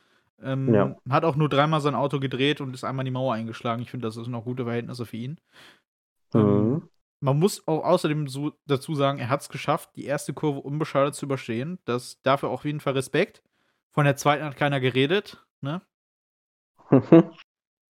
[0.43, 0.97] Ähm, Ja.
[1.09, 3.83] Hat auch nur dreimal sein Auto gedreht und ist einmal in die Mauer eingeschlagen.
[3.83, 5.41] Ich finde, das sind noch gute Verhältnisse für ihn.
[6.35, 6.89] Ähm, Mhm.
[7.21, 11.15] man muss auch außerdem so dazu sagen, er hat es geschafft, die erste Kurve unbeschadet
[11.15, 11.79] zu überstehen.
[11.85, 13.43] Das dafür auf jeden Fall Respekt.
[13.93, 15.45] Von der zweiten hat keiner geredet.
[15.61, 15.81] Ne?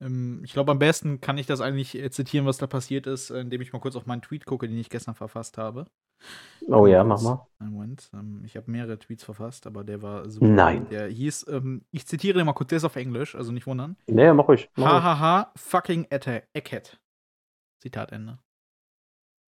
[0.00, 3.30] Ähm, ich glaube, am besten kann ich das eigentlich äh, zitieren, was da passiert ist,
[3.30, 5.86] äh, indem ich mal kurz auf meinen Tweet gucke, den ich gestern verfasst habe.
[6.68, 7.46] Oh ja, mach mal.
[7.58, 8.10] Moment.
[8.12, 10.46] Ähm, ich habe mehrere Tweets verfasst, aber der war super.
[10.46, 10.88] Nein.
[10.90, 13.96] Der hieß, ähm, ich zitiere den mal kurz, der ist auf Englisch, also nicht wundern.
[14.06, 14.70] Nee, mach ruhig.
[14.76, 16.98] Hahaha, fucking Eckhead.
[17.80, 18.38] Zitat Ende.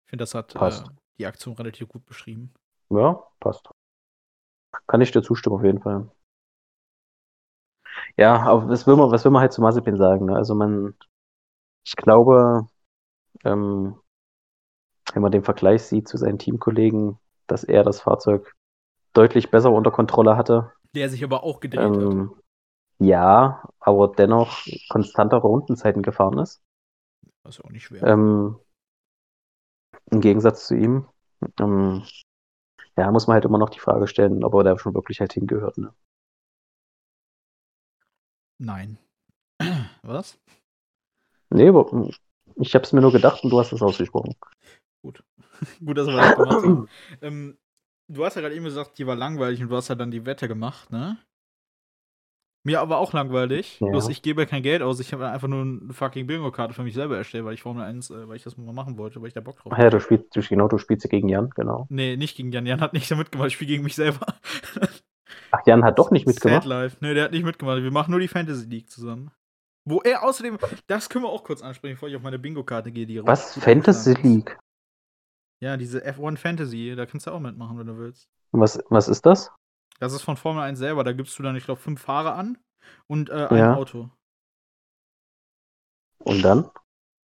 [0.05, 0.83] Ich finde, das hat äh,
[1.17, 2.53] die Aktion relativ gut beschrieben.
[2.89, 3.69] Ja, passt.
[4.87, 6.09] Kann ich dir zustimmen, auf jeden Fall.
[8.17, 10.25] Ja, aber was will man, was will man halt zu Mazepin sagen?
[10.25, 10.35] Ne?
[10.35, 10.95] Also man,
[11.85, 12.67] ich glaube,
[13.43, 13.95] ähm,
[15.13, 18.53] wenn man den Vergleich sieht zu seinen Teamkollegen, dass er das Fahrzeug
[19.13, 20.71] deutlich besser unter Kontrolle hatte.
[20.95, 21.95] Der sich aber auch gedreht hat.
[21.95, 22.33] Ähm,
[22.99, 26.61] ja, aber dennoch konstantere Rundenzeiten gefahren ist.
[27.43, 28.03] Das ist auch nicht schwer.
[28.03, 28.59] Ähm,
[30.11, 31.07] Im Gegensatz zu ihm.
[31.59, 32.03] Ähm,
[32.97, 35.33] ja, muss man halt immer noch die Frage stellen, ob er da schon wirklich halt
[35.33, 35.77] hingehört.
[35.77, 35.93] Ne?
[38.59, 38.97] Nein.
[40.03, 40.39] Was?
[41.49, 42.11] Nee, hm,
[42.55, 44.35] ich habe es mir nur gedacht und du hast es ausgesprochen.
[45.85, 46.87] Gut, dass wir das gemacht haben.
[47.21, 47.57] ähm,
[48.07, 50.25] du hast ja gerade eben gesagt, die war langweilig und du hast ja dann die
[50.25, 51.17] Wette gemacht, ne?
[52.65, 53.81] Mir aber auch langweilig.
[53.81, 53.89] Ja.
[53.89, 55.01] Bloß ich gebe kein Geld aus.
[55.01, 58.09] Ich habe einfach nur eine fucking Bingo-Karte für mich selber erstellt, weil ich Formel 1,
[58.09, 59.99] äh, weil ich das mal machen wollte, weil ich da Bock drauf Ach ja, du
[59.99, 61.87] spielst, du, genau, du spielst ja gegen Jan, genau.
[61.89, 62.65] Nee, nicht gegen Jan.
[62.65, 63.49] Jan hat nicht mitgemacht.
[63.49, 64.25] Ich spiele gegen mich selber.
[65.51, 66.65] Ach, Jan hat doch nicht Sad mitgemacht.
[66.65, 66.97] Life.
[67.01, 67.83] Nee, der hat nicht mitgemacht.
[67.83, 69.31] Wir machen nur die Fantasy League zusammen.
[69.85, 73.05] Wo er außerdem, das können wir auch kurz ansprechen, bevor ich auf meine Bingo-Karte gehe.
[73.05, 73.55] Die Was?
[73.55, 74.13] gut Fantasy.
[74.21, 74.57] League?
[75.63, 78.27] Ja, diese F1 Fantasy, da kannst du auch mitmachen, wenn du willst.
[78.51, 79.49] Was, was ist das?
[80.01, 81.05] Das ist von Formel 1 selber.
[81.05, 82.57] Da gibst du dann, ich glaube, fünf Fahrer an
[83.07, 83.77] und äh, ein Ja.
[83.77, 84.09] Auto.
[86.19, 86.69] Und dann?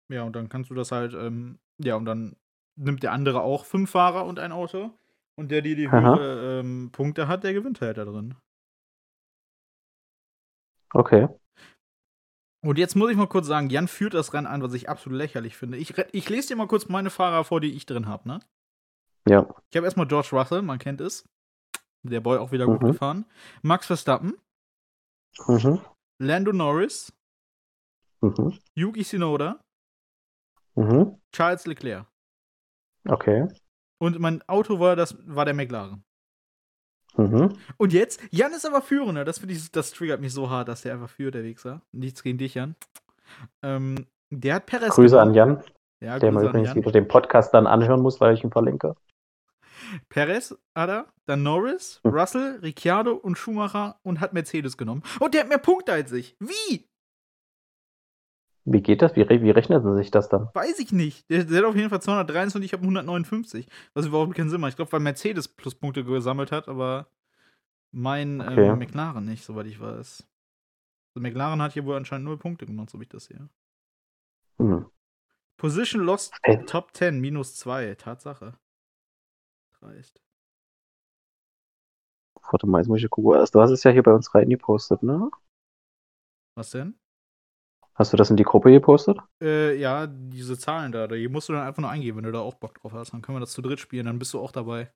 [0.08, 2.34] Ja, und dann kannst du das halt, ähm, ja, und dann
[2.76, 4.90] nimmt der andere auch fünf Fahrer und ein Auto.
[5.36, 8.36] Und der, die die höhere ähm, Punkte hat, der gewinnt halt da drin.
[10.94, 11.28] Okay.
[12.64, 15.18] Und jetzt muss ich mal kurz sagen, Jan führt das Rennen an, was ich absolut
[15.18, 15.76] lächerlich finde.
[15.76, 18.40] Ich, ich lese dir mal kurz meine Fahrer vor, die ich drin habe, ne?
[19.28, 19.46] Ja.
[19.70, 21.28] Ich habe erstmal George Russell, man kennt es.
[22.02, 22.86] Der Boy auch wieder gut Mhm.
[22.92, 23.24] gefahren.
[23.62, 24.34] Max Verstappen,
[25.46, 25.80] Mhm.
[26.18, 27.12] Lando Norris,
[28.22, 28.58] Mhm.
[28.74, 29.60] Yuki Tsunoda,
[30.74, 31.20] Mhm.
[31.32, 32.06] Charles Leclerc.
[33.08, 33.46] Okay.
[34.00, 36.02] Und mein Auto war, das, war der McLaren.
[37.16, 37.54] Mhm.
[37.76, 39.24] Und jetzt, Jan ist aber Führender.
[39.24, 41.80] Das finde ich, das triggert mich so hart, dass der einfach führt, der Wichser.
[41.92, 42.74] Nichts gegen dich, Jan.
[43.62, 44.94] Ähm, der hat Perez.
[44.94, 45.34] Grüße an.
[45.34, 45.62] Jan,
[46.00, 48.94] Ja, der an übrigens wieder den Podcast dann anhören muss, weil ich ihn verlinke.
[50.08, 52.12] Perez hat er, dann Norris, Hm.
[52.14, 55.02] Russell, Ricciardo und Schumacher und hat Mercedes genommen.
[55.20, 56.36] Und der hat mehr Punkte als ich.
[56.40, 56.88] Wie?
[58.66, 59.14] Wie geht das?
[59.14, 60.48] Wie, re- wie rechnet sich das dann?
[60.54, 61.28] Weiß ich nicht.
[61.28, 63.66] Der, der hat auf jeden Fall 223 und ich habe 159.
[63.92, 64.70] Was überhaupt keinen Sinn macht.
[64.70, 67.06] Ich glaube, weil Mercedes Pluspunkte gesammelt hat, aber
[67.92, 68.68] mein Okay.
[68.68, 70.26] ähm, McLaren nicht, soweit ich weiß.
[71.14, 73.48] Also McLaren hat hier wohl anscheinend null Punkte gemacht, so wie ich das sehe.
[74.58, 74.86] Hm.
[75.58, 76.64] Position lost Hey.
[76.64, 77.94] Top 10 minus 2.
[77.96, 78.54] Tatsache.
[79.78, 80.20] Dreist.
[82.50, 83.32] Warte mal, jetzt muss ich gucken.
[83.52, 85.30] Du hast es ja hier bei uns reingepostet, ne?
[86.56, 86.98] Was denn?
[87.94, 89.18] Hast du das in die Gruppe gepostet?
[89.40, 92.40] Äh, ja, diese Zahlen da, die musst du dann einfach nur eingeben, wenn du da
[92.40, 93.12] auch Bock drauf hast.
[93.12, 94.92] Dann können wir das zu dritt spielen, dann bist du auch dabei.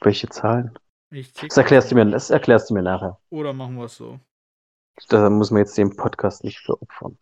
[0.00, 0.76] Welche Zahlen?
[1.10, 3.18] Das erklärst du mir, das erklärst du mir nachher.
[3.28, 4.18] Oder machen wir es so.
[5.08, 7.18] Da muss man jetzt den Podcast nicht für opfern.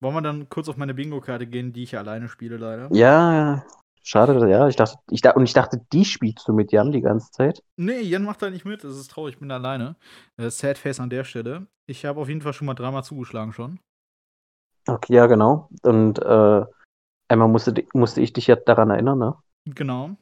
[0.00, 2.88] Wollen wir dann kurz auf meine Bingo-Karte gehen, die ich ja alleine spiele, leider?
[2.92, 3.64] Ja,
[4.06, 4.68] schade, ja.
[4.68, 7.62] Ich dachte, ich, und ich dachte, die spielst du mit Jan die ganze Zeit.
[7.76, 8.84] Nee, Jan macht da nicht mit.
[8.84, 9.96] Das ist traurig, ich bin alleine.
[10.36, 11.66] Äh, sad face an der Stelle.
[11.86, 13.80] Ich habe auf jeden Fall schon mal dreimal zugeschlagen schon.
[14.86, 15.68] Okay, ja, genau.
[15.82, 16.64] Und äh,
[17.28, 19.34] einmal musste, musste ich dich ja daran erinnern, ne?
[19.66, 20.16] Genau.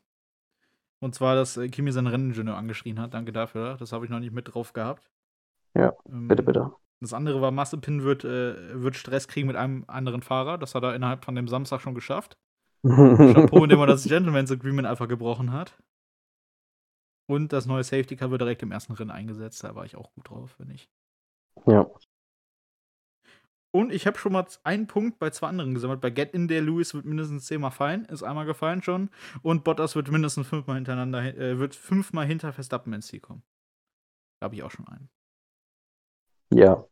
[1.00, 3.12] Und zwar, dass äh, Kimi seinen Renningenieur angeschrien hat.
[3.12, 3.76] Danke dafür.
[3.78, 5.10] Das habe ich noch nicht mit drauf gehabt.
[5.74, 6.72] Ja, Ähm, Bitte, bitte.
[7.00, 10.56] Das andere war, Massepin wird, äh, wird Stress kriegen mit einem anderen Fahrer.
[10.56, 12.38] Das hat er innerhalb von dem Samstag schon geschafft.
[12.84, 15.76] Chapeau, indem er das Gentleman's Agreement einfach gebrochen hat.
[17.26, 19.64] Und das neue Safety Car wird direkt im ersten Rennen eingesetzt.
[19.64, 20.90] Da war ich auch gut drauf, wenn ich.
[21.66, 21.86] ja.
[23.72, 26.00] Und ich habe schon mal einen Punkt bei zwei anderen gesammelt.
[26.00, 29.10] Bei Get In der Lewis wird mindestens zehnmal fallen, ist einmal gefallen schon.
[29.42, 33.42] Und Bottas wird mindestens fünfmal hintereinander, äh, wird fünfmal hinter Verstappen ins Ziel kommen.
[34.38, 35.08] Da habe ich auch schon einen.
[36.52, 36.86] Ja,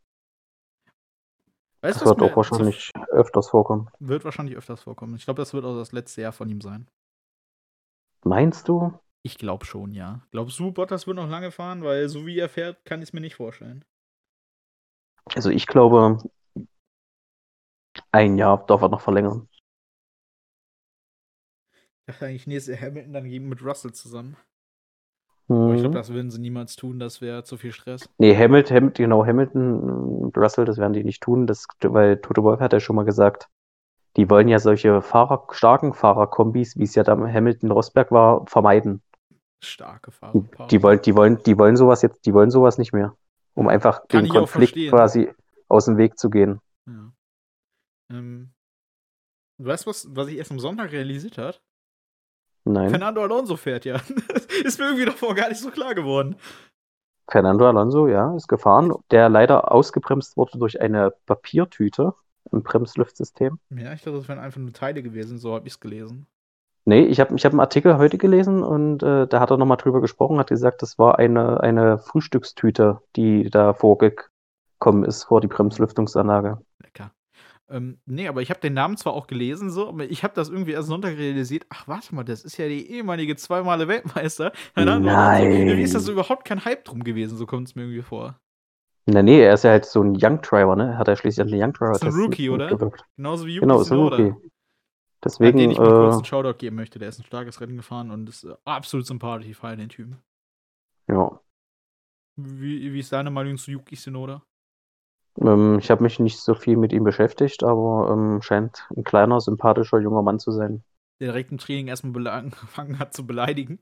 [1.83, 3.89] Weißt das wird auch wahrscheinlich öfters vorkommen.
[3.99, 5.15] wird wahrscheinlich öfters vorkommen.
[5.15, 6.87] Ich glaube, das wird auch das letzte Jahr von ihm sein.
[8.23, 8.97] Meinst du?
[9.21, 10.25] Ich glaube schon, ja.
[10.31, 11.83] Glaubst du, Bottas wird noch lange fahren?
[11.83, 13.83] Weil so wie er fährt, kann ich es mir nicht vorstellen.
[15.35, 16.19] Also ich glaube,
[18.11, 19.49] ein Jahr darf er noch verlängern.
[22.05, 24.37] Ich dachte eigentlich, nächstes Jahr Hamilton dann gegen mit Russell zusammen.
[25.49, 25.99] Aber ich glaube, Mhm.
[25.99, 28.09] das würden sie niemals tun, das wäre zu viel Stress.
[28.17, 32.43] Nee, Hamilton, Hamilton, genau, Hamilton und Russell, das werden die nicht tun, das, weil Toto
[32.43, 33.49] Wolff hat ja schon mal gesagt,
[34.15, 39.01] die wollen ja solche Fahrer, starken Fahrerkombis, wie es ja da Hamilton Rosberg war, vermeiden.
[39.63, 40.43] Starke Fahrer.
[40.69, 43.15] Die wollen, die wollen, die wollen sowas jetzt, die wollen sowas nicht mehr,
[43.53, 45.31] um einfach Kann auch Konflikt quasi
[45.67, 46.59] aus dem Weg zu gehen.
[46.85, 47.11] Ja.
[48.11, 48.51] Ähm,
[49.57, 51.61] du weißt, was, was ich erst am Sonntag realisiert hat?
[52.65, 53.95] Nein, Fernando Alonso fährt ja.
[54.63, 56.35] ist mir irgendwie davor gar nicht so klar geworden.
[57.29, 62.13] Fernando Alonso, ja, ist gefahren, der leider ausgebremst wurde durch eine Papiertüte
[62.51, 63.59] im Bremslüftsystem.
[63.69, 66.27] Ja, ich dachte, das wären einfach nur Teile gewesen, so habe ich es gelesen.
[66.85, 69.77] Nee, ich habe ich hab einen Artikel heute gelesen und äh, da hat er nochmal
[69.77, 75.47] drüber gesprochen, hat gesagt, das war eine, eine Frühstückstüte, die da vorgekommen ist vor die
[75.47, 76.59] Bremslüftungsanlage.
[76.79, 77.11] Lecker.
[77.69, 80.49] Ähm, nee, aber ich habe den Namen zwar auch gelesen, so, aber ich habe das
[80.49, 81.65] irgendwie erst Sonntag realisiert.
[81.69, 84.51] Ach, warte mal, das ist ja die ehemalige zweimale Weltmeister.
[84.75, 85.51] Nein.
[85.51, 88.39] Irgendwie ist das so überhaupt kein Hype drum gewesen, so kommt es mir irgendwie vor.
[89.05, 90.97] Na nee, er ist ja halt so ein Young Driver, ne?
[90.97, 92.69] Hat er schließlich den Young Driver Ist ein Rookie, oder?
[92.69, 93.05] mitgewirkt.
[93.17, 93.99] Genauso wie Yuki Genau, ist ein.
[93.99, 94.33] Rookie.
[95.23, 96.99] Deswegen, den ich mal kurz äh, einen Shoutout geben möchte.
[96.99, 99.47] Der ist ein starkes Rennen gefahren und ist äh, absolut sympathisch.
[99.47, 100.21] Ich feiere den Typen.
[101.07, 101.39] ja.
[102.35, 104.41] Wie, wie ist deine Meinung zu Yuki Tsunoda?
[105.41, 109.41] Ähm, ich habe mich nicht so viel mit ihm beschäftigt, aber ähm, scheint ein kleiner,
[109.41, 110.83] sympathischer junger Mann zu sein.
[111.19, 113.79] Der direkt im Training erstmal angefangen hat zu beleidigen.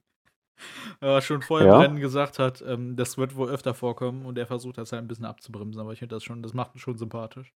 [1.01, 1.67] Aber schon vorher Ja.
[1.67, 5.03] im Rennen gesagt hat, ähm, das wird wohl öfter vorkommen und er versucht das halt
[5.03, 5.81] ein bisschen abzubremsen.
[5.81, 7.53] Aber ich finde das schon, das macht ihn schon sympathisch.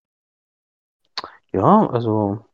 [1.53, 2.45] Ja, also,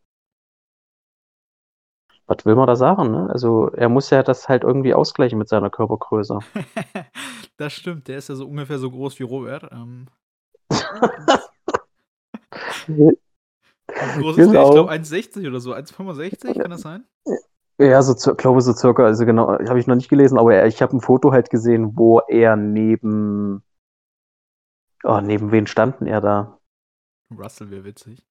[2.26, 3.30] was will man da sagen, ne?
[3.32, 6.40] Also, er muss ja das halt irgendwie ausgleichen mit seiner Körpergröße.
[7.58, 9.72] das stimmt, der ist ja so ungefähr so groß wie Robert.
[9.72, 10.08] Ähm,
[12.88, 14.46] groß ist der?
[14.46, 14.72] Ich Genau.
[14.72, 15.74] glaube 1,60 oder so.
[15.74, 17.06] 1,65 kann das sein?
[17.80, 20.82] Ja, so, glaube so circa, also genau, habe ich noch nicht gelesen, aber er, ich
[20.84, 23.64] habe ein Foto halt gesehen, wo er neben,
[25.04, 26.60] oh, neben wen standen er da?
[27.36, 28.24] Russell wäre witzig.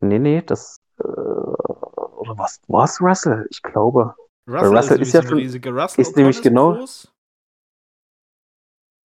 [0.00, 3.46] Nee, nee, das, äh, oder was, war's Russell?
[3.50, 4.16] Ich glaube.
[4.48, 5.70] Russell, Russell ist, ist ja schon- riesiger.
[5.70, 7.12] Russell ist nämlich genau- groß.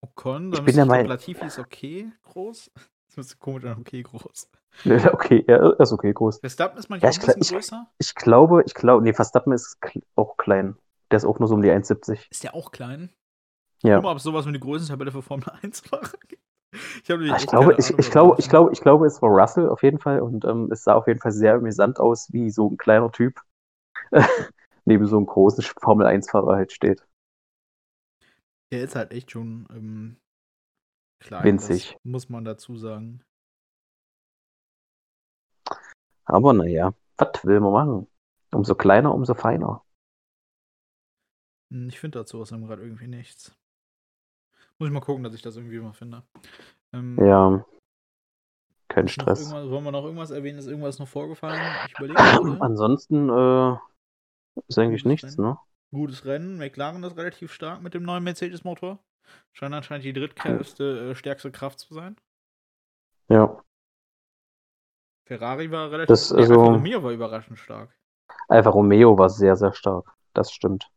[0.01, 2.71] Ocon, Ich dann bin ich der glaub, Meinung- Latifi ist okay groß.
[3.15, 4.49] ist komisch an okay groß.
[5.12, 6.39] Okay, er ist okay groß.
[6.39, 7.88] Verstappen ist manchmal Ja, ein ich bisschen größer.
[7.97, 9.77] Ich glaube, ich glaube, nee, Verstappen ist
[10.15, 10.77] auch klein.
[11.10, 12.27] Der ist auch nur so um die 1,70.
[12.29, 13.10] Ist der auch klein?
[13.81, 13.95] Ja.
[13.95, 16.43] Guck mal, ob es sowas wie eine Größentabelle für Formel 1-Fahrer gibt.
[17.03, 19.29] Ich, hab Ah, Ich glaube, ich, ich, glaube, das ich, glaube, ich glaube, es war
[19.29, 22.51] Russell auf jeden Fall und ähm, es sah auf jeden Fall sehr amüsant aus, wie
[22.51, 23.39] so ein kleiner Typ
[24.86, 27.06] neben so einem großen Formel-1-Fahrer halt steht.
[28.71, 30.17] Der ist halt echt schon ähm,
[31.19, 31.43] klein.
[31.45, 31.97] Winzig.
[32.03, 33.23] Muss man dazu sagen.
[36.25, 38.08] Aber naja, was will man machen?
[38.51, 39.84] Umso kleiner, umso feiner.
[41.71, 43.56] Hm, Ich finde dazu aus gerade irgendwie nichts.
[44.80, 46.23] Muss ich mal gucken, dass ich das irgendwie mal finde.
[46.93, 47.65] Ähm, Ja,
[48.89, 49.51] kein Stress.
[49.51, 50.60] Wollen wir noch irgendwas erwähnen?
[50.60, 51.60] Ist irgendwas noch vorgefallen?
[51.88, 52.17] Ich überlege.
[52.62, 53.75] Ansonsten äh,
[54.67, 55.58] ist eigentlich nichts, ne?
[55.91, 56.58] Gutes Rennen.
[56.58, 59.00] McLaren ist relativ stark mit dem neuen Mercedes-Motor.
[59.54, 62.15] Scheint anscheinend die drittstärkste äh, stärkste Kraft zu sein.
[63.30, 63.62] Ja.
[65.26, 67.93] Ferrari war relativ Das, also- Alfa Romeo war überraschend stark.
[68.47, 70.13] Alfa Romeo war sehr, sehr stark.
[70.34, 70.89] Das stimmt.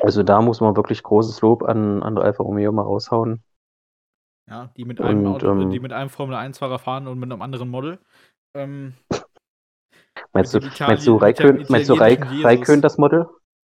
[0.00, 3.42] Also da muss man wirklich großes Lob an, an Alfa Romeo mal raushauen.
[4.46, 7.30] Ja, die mit einem Und, Auto, ähm, die mit einem Formel 1-Fahrer fahren und mit
[7.30, 7.98] einem anderen Model.
[8.54, 8.94] Ähm,
[10.32, 12.20] Meinst du, meinst du, Raikön, meinst du Raik.
[12.44, 13.26] Raikön das Model?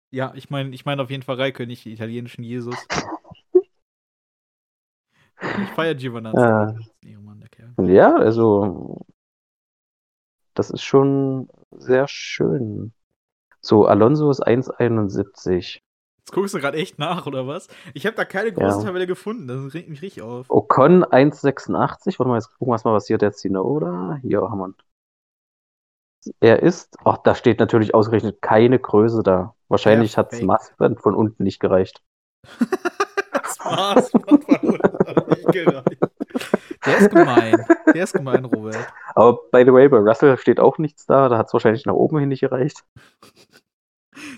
[0.09, 2.75] ja, ich meine ich mein auf jeden Fall Raikön, nicht den italienischen Jesus.
[5.41, 5.95] ich feiere
[7.03, 7.73] Ehrenmann, der Kerl.
[7.89, 9.05] Ja, also
[10.53, 12.93] das ist schon sehr schön.
[13.61, 15.81] So, Alonso ist 1,71.
[16.19, 17.67] Jetzt guckst du gerade echt nach, oder was?
[17.93, 18.83] Ich habe da keine große Ja.
[18.85, 19.47] Tabelle gefunden.
[19.47, 20.49] Das regt mich richtig auf.
[20.49, 22.17] Ocon 1,86.
[22.19, 24.19] Warte mal, jetzt gucken wir mal, was hier der Tsunoda.
[24.21, 24.73] Hier haben wir.
[26.39, 29.55] Er ist, ach, da steht natürlich ausgerechnet keine Größe da.
[29.67, 30.41] Wahrscheinlich hat das.
[30.41, 32.01] Maßband von unten nicht gereicht.
[33.33, 34.09] Das war's.
[34.11, 35.99] von uns hat nicht gereicht.
[36.85, 37.65] Der ist gemein.
[37.93, 38.77] Der ist gemein, Robert.
[39.15, 41.29] Aber by the way, bei Russell steht auch nichts da.
[41.29, 42.83] Da hat es wahrscheinlich nach oben hin nicht gereicht.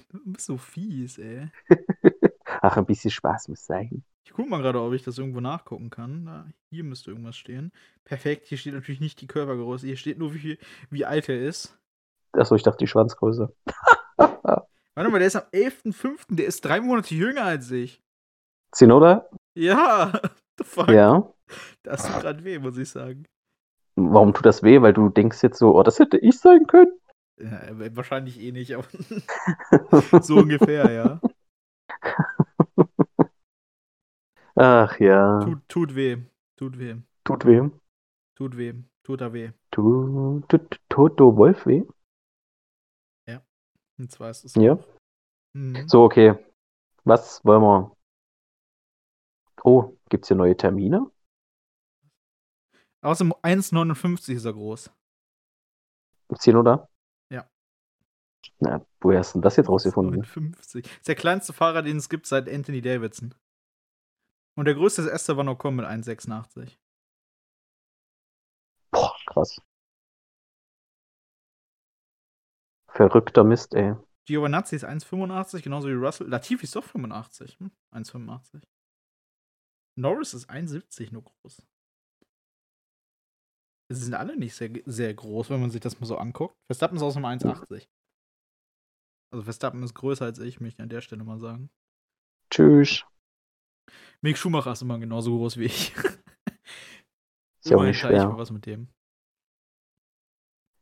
[0.10, 1.50] Du bist so fies, ey.
[2.62, 4.04] Ach, ein bisschen Spaß muss sein.
[4.24, 6.26] Ich guck mal gerade, ob ich das irgendwo nachgucken kann.
[6.26, 7.72] Da, hier müsste irgendwas stehen.
[8.04, 9.88] Perfekt, hier steht natürlich nicht die Körpergröße.
[9.88, 10.58] Hier steht nur, wie,
[10.90, 11.79] wie alt er ist.
[12.34, 13.54] Achso, ich dachte die Schwanzgröße.
[14.18, 16.36] Warte mal, der ist am 11.05.
[16.36, 18.02] Der ist drei Monate jünger als ich.
[18.72, 19.30] Tsunoda?
[19.56, 20.12] Ja,
[20.58, 20.90] the fuck.
[20.90, 21.32] Ja.
[21.84, 23.26] Das tut gerade weh, muss ich sagen.
[23.96, 24.82] Warum tut das weh?
[24.82, 26.92] Weil du denkst jetzt so, oh, das hätte ich sein können.
[27.40, 27.62] Ja,
[27.96, 28.86] wahrscheinlich eh nicht, aber
[30.22, 31.22] so ungefähr, ja.
[34.56, 35.40] Ach ja.
[35.40, 36.18] Tut, tut weh.
[36.58, 36.98] Tut weh.
[37.24, 37.70] Tut weh.
[38.36, 38.74] Tut weh.
[39.04, 39.52] Tut da weh.
[39.72, 41.84] Tut, tut, Toto Wolf weh?
[44.00, 44.56] Und zwar ist es.
[44.56, 44.80] Ja.
[45.54, 45.88] Mhm.
[45.88, 46.36] So, okay.
[47.04, 47.96] Was wollen wir?
[49.64, 51.12] Oh, gibt's hier neue Termine?
[53.02, 54.92] Außerdem 1,59 ist er groß.
[56.38, 56.90] Ziehen oder?
[57.30, 57.50] Ja.
[58.60, 60.16] Na, woher hast du denn das jetzt rausgefunden?
[60.16, 60.86] 59.
[60.86, 63.34] Ist der kleinste Fahrer, den es gibt seit Anthony Davidson.
[64.56, 66.78] Und der größte ist Esteban Ocon mit 1,86.
[68.92, 69.62] Boah, krass.
[72.92, 73.96] Verrückter Mist, ey.
[74.26, 76.28] Giovanazzi ist 1,85, genauso wie Russell.
[76.28, 77.60] Latifi ist doch 85.
[77.60, 77.72] Hm?
[77.94, 78.62] 1,85.
[79.98, 81.62] Norris ist 1,70 nur groß.
[83.92, 86.56] Sie sind alle nicht sehr, sehr groß, wenn man sich das mal so anguckt.
[86.68, 87.88] Verstappen ist außerdem 1,80.
[89.32, 91.72] Also Verstappen ist größer als ich, möchte ich an der Stelle mal sagen.
[92.52, 93.06] Tschüss.
[94.22, 95.96] Mick Schumacher ist immer genauso groß wie ich.
[95.96, 98.30] Ist ja auch nicht teile ich schwer.
[98.30, 98.88] mal was mit dem.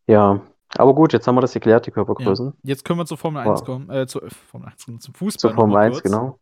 [0.07, 0.45] Ja.
[0.75, 2.53] Aber gut, jetzt haben wir das geklärt, die Körpergrößen.
[2.63, 3.51] Jetzt können wir zur Formel Wow.
[3.51, 3.89] 1 kommen.
[3.89, 5.39] Äh, zu, äh, Formel 1, zum Fußball.
[5.39, 6.03] Zur Formel noch mal 1, kurz.
[6.03, 6.39] genau.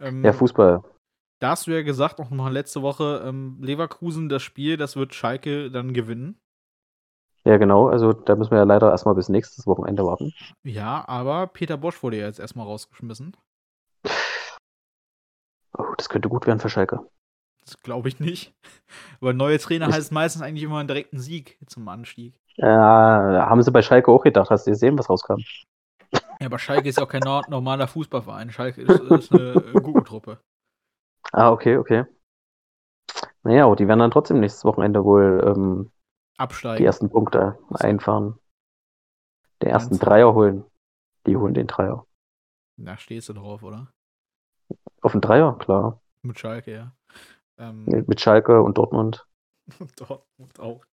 [0.00, 0.82] Ähm, Ja, Fußball.
[1.40, 5.14] Da hast du ja gesagt, auch noch letzte Woche, ähm, Leverkusen, das Spiel, das wird
[5.14, 6.38] Schalke dann gewinnen.
[7.44, 7.88] Ja, genau.
[7.88, 10.32] Also da müssen wir ja leider erstmal bis nächstes Wochenende warten.
[10.62, 13.36] Ja, aber Peter Bosch wurde ja jetzt erstmal rausgeschmissen.
[15.76, 17.00] Oh, das könnte gut werden für Schalke.
[17.64, 18.54] Das glaube ich nicht.
[19.20, 22.40] Weil neue Trainer Ich- heißt meistens eigentlich immer einen direkten Sieg zum Anstieg.
[22.56, 24.50] Ja, haben sie bei Schalke auch gedacht.
[24.50, 25.44] Hast du gesehen, was rauskam?
[26.40, 28.50] Ja, aber Schalke ist ja auch kein nor- normaler Fußballverein.
[28.52, 29.40] Schalke ist, ist eine
[29.76, 30.40] äh, Gurkentruppe.
[31.32, 32.04] Ah, okay, okay.
[33.42, 35.92] Naja, aber die werden dann trotzdem nächstes Wochenende wohl ähm,
[36.78, 36.86] die Absteigen.
[36.86, 38.38] ersten Punkte einfahren.
[39.62, 40.06] Den ersten Meinst du?
[40.06, 40.62] Dreier holen.
[41.26, 42.06] Die holen den Dreier.
[42.76, 43.92] Da stehst du drauf, oder?
[45.02, 46.00] Auf den Dreier, klar.
[46.22, 46.96] Mit Schalke, ja.
[47.58, 49.26] Ähm, Mit Schalke und Dortmund.
[49.78, 50.84] Und Dortmund auch.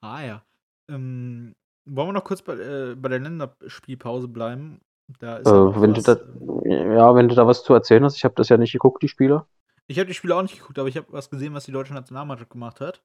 [0.00, 0.46] Ah ja.
[0.90, 1.54] Ähm,
[1.86, 4.80] wollen wir noch kurz bei, äh, bei der Länderspielpause bleiben?
[5.18, 7.72] Da ist Äh, ja wenn du was, da, ähm, ja, wenn du da was zu
[7.74, 9.46] erzählen hast, ich habe das ja nicht geguckt, die Spiele.
[9.88, 11.94] Ich habe die Spiele auch nicht geguckt, aber ich habe was gesehen, was die deutsche
[11.94, 13.02] Nationalmannschaft gemacht hat.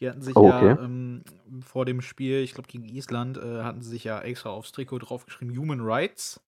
[0.00, 0.84] Die hatten sich Oh, ja okay.
[0.84, 1.24] ähm,
[1.62, 4.98] vor dem Spiel, ich glaube gegen Island, äh, hatten sie sich ja extra aufs Trikot
[4.98, 6.42] draufgeschrieben, Human Rights.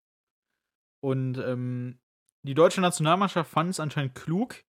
[1.03, 1.99] Und ähm,
[2.47, 4.63] die deutsche Nationalmannschaft fand es anscheinend klug,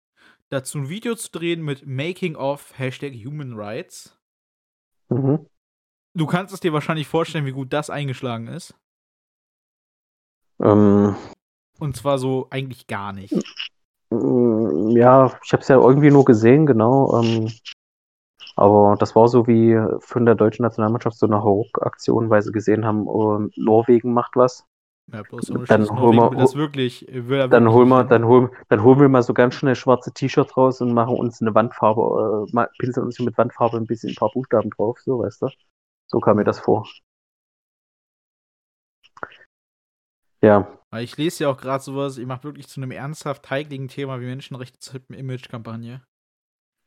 [0.50, 4.18] dazu ein Video zu drehen mit Making of Hashtag Human Rights.
[5.10, 5.48] Mhm.
[6.16, 8.76] Du kannst es dir wahrscheinlich vorstellen, wie gut das eingeschlagen ist.
[10.60, 11.16] Ähm,
[11.80, 13.34] Und zwar so eigentlich gar nicht.
[14.12, 17.20] mm, ja, ich habe es ja irgendwie nur gesehen, genau.
[17.20, 17.52] Ähm,
[18.56, 22.86] aber das war so wie von der deutschen Nationalmannschaft so eine Hauruck-Aktion, weil sie gesehen
[22.86, 24.66] haben, oh, Norwegen macht was.
[25.12, 25.24] Ja,
[25.68, 29.24] Dann holen wir- das wirklich, will Dann holen wir, dann holen, dann holen wir mal
[29.24, 33.38] so ganz schnell schwarze T-Shirt raus und machen uns eine Wandfarbe, äh, pinseln uns mit
[33.38, 35.50] Wandfarbe ein bisschen ein paar Buchstaben drauf, so weißt du.
[36.14, 36.88] So kam mir das vor.
[40.44, 40.68] Ja,
[41.00, 44.26] ich lese ja auch gerade sowas, ich mache wirklich zu einem ernsthaft heikligen Thema wie
[44.26, 46.06] Menschenrechte zur Image-Kampagne.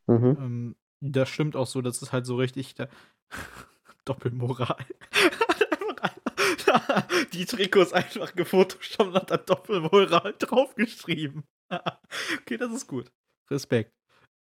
[0.06, 0.36] mhm.
[0.38, 2.86] Ähm, das stimmt auch so, das ist halt so richtig da
[4.04, 4.86] Doppelmoral.
[7.32, 11.42] Die Trikots einfach gefotoshoppt und hat dann Doppelmoral draufgeschrieben.
[11.72, 13.10] okay, das ist gut.
[13.50, 13.92] Respekt.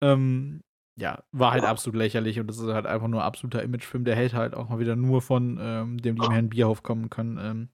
[0.03, 0.61] Ähm,
[0.96, 4.05] ja, war halt absolut lächerlich und das ist halt einfach nur absoluter Imagefilm.
[4.05, 7.38] Der hält halt auch mal wieder nur von ähm, dem lieben Herrn Bierhoff kommen können.
[7.38, 7.68] Ähm,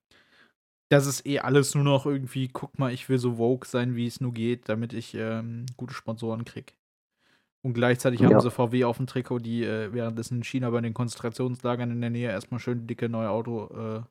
[0.90, 4.07] das ist eh alles nur noch irgendwie, guck mal, ich will so woke sein, wie
[4.07, 6.76] es nur geht, damit ich ähm, gute Sponsoren krieg.
[7.62, 8.40] Und gleichzeitig haben Ja.
[8.40, 12.11] sie VW auf dem Trikot, die äh, währenddessen in China bei den Konzentrationslagern in der
[12.11, 13.66] Nähe erstmal schön dicke neue Auto
[13.98, 14.02] äh,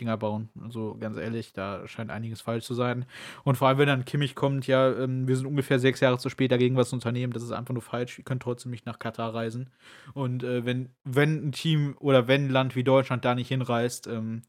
[0.00, 0.48] Dinger bauen.
[0.62, 3.04] Also ganz ehrlich, da scheint einiges falsch zu sein.
[3.44, 6.28] Und vor allem, wenn dann Kimmich kommt, ja, ähm, wir sind ungefähr sechs Jahre zu
[6.30, 8.18] spät dagegen was zu unternehmen, das ist einfach nur falsch.
[8.18, 9.70] Wir können trotzdem nicht nach Katar reisen.
[10.14, 14.06] Und äh, wenn, wenn ein Team oder wenn ein Land wie Deutschland da nicht hinreist,
[14.06, 14.42] ähm,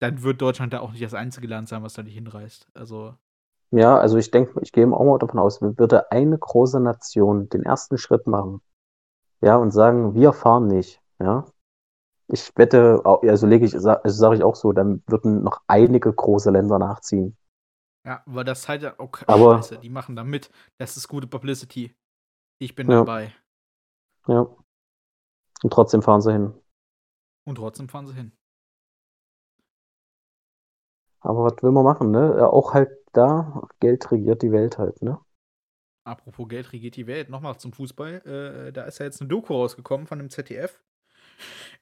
[0.00, 2.68] dann wird Deutschland da auch nicht das einzige Land sein, was da nicht hinreist.
[2.74, 3.14] Also,
[3.70, 7.62] Ja, also ich denke, ich gehe auch mal davon aus, würde eine große Nation den
[7.64, 8.60] ersten Schritt machen,
[9.42, 11.46] ja, und sagen, wir fahren nicht, ja.
[12.28, 16.50] Ich wette, also lege ich, also sage ich auch so, dann würden noch einige große
[16.50, 17.36] Länder nachziehen.
[18.04, 20.50] ja, weil das halt, ja- okay, Aber- scheiße, die machen da mit.
[20.78, 21.94] Das ist gute Publicity.
[22.60, 22.98] Ich bin Ja.
[23.00, 23.34] dabei.
[24.28, 24.40] Ja.
[25.62, 26.54] Und trotzdem fahren sie hin.
[27.46, 28.32] Und trotzdem fahren sie hin.
[31.20, 32.48] Aber was will man machen, ne?
[32.48, 35.18] Auch halt da, Geld regiert die Welt halt, ne?
[36.04, 38.68] Apropos Geld regiert die Welt, nochmal zum Fußball.
[38.68, 40.84] Äh, da ist ja jetzt eine Doku rausgekommen von dem ZDF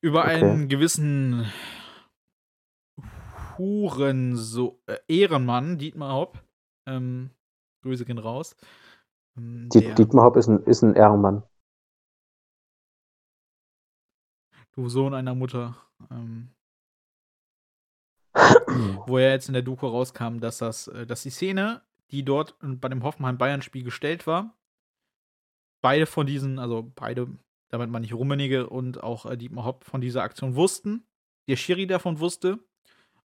[0.04, 0.34] über Okay.
[0.34, 1.50] einen gewissen
[3.56, 6.44] Hurenso äh, Ehrenmann, Dietmar Hopp.
[6.86, 7.30] Ähm,
[7.82, 8.54] Grüße gehen raus.
[9.38, 11.42] Ähm, Die, der, Dietmar Hopp ist ein, ist ein Ehrenmann.
[14.72, 15.76] du Sohn einer Mutter.
[16.10, 16.50] Ähm,
[19.06, 22.56] wo ja jetzt in der Doku rauskam, dass das, äh, dass die Szene, die dort
[22.60, 24.54] bei dem Hoffenheim-Bayern-Spiel gestellt war,
[25.80, 27.28] beide von diesen, also beide,
[27.74, 31.04] damit meine ich Rummenigge und auch äh, Dietmar Hopp von dieser Aktion wussten,
[31.48, 32.60] der Schiri davon wusste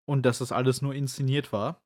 [0.05, 1.81] und dass das alles nur inszeniert war.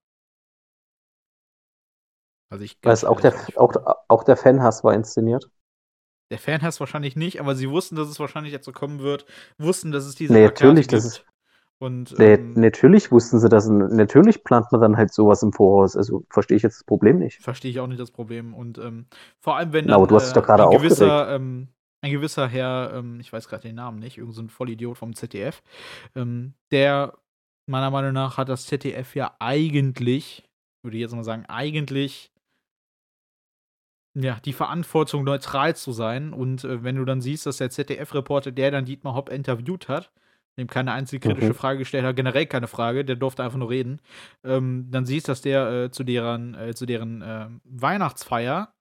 [2.49, 3.73] Also ich Weiß auch der, auch,
[4.07, 5.49] auch der Fanhass war inszeniert.
[6.31, 9.25] der Fanhass wahrscheinlich nicht, aber sie wussten, dass es wahrscheinlich jetzt so kommen wird,
[9.57, 11.05] wussten, dass es diese Nee, Plakate natürlich, das gibt.
[11.05, 11.25] ist-
[11.79, 13.67] und Nee, ähm, natürlich wussten sie das.
[13.69, 15.97] Natürlich plant man dann halt sowas im Voraus.
[15.97, 17.41] Also verstehe ich jetzt das Problem nicht.
[17.41, 18.53] Verstehe ich auch nicht das Problem.
[18.53, 19.07] Und ähm,
[19.39, 21.69] vor allem, wenn Na, aber dann du hast dich doch gerade ein, gewisser, ähm,
[22.03, 25.63] ein gewisser Herr, ähm, ich weiß gerade den Namen nicht, irgendein so Vollidiot vom ZDF,
[26.15, 27.17] ähm, der
[27.65, 30.43] meiner Meinung nach hat das ZDF ja eigentlich,
[30.83, 32.33] würde ich jetzt mal sagen, eigentlich
[34.15, 36.33] ja, die Verantwortung, neutral zu sein.
[36.33, 40.11] Und äh, wenn du dann siehst, dass der ZDF-Reporter, der dann Dietmar Hopp interviewt hat,
[40.57, 41.55] dem keine einzige kritische Mhm.
[41.55, 44.01] Frage gestellt hat, generell keine Frage, der durfte einfach nur reden,
[44.43, 48.73] ähm, dann siehst, dass der äh, zu deren, äh, zu deren äh, Weihnachtsfeier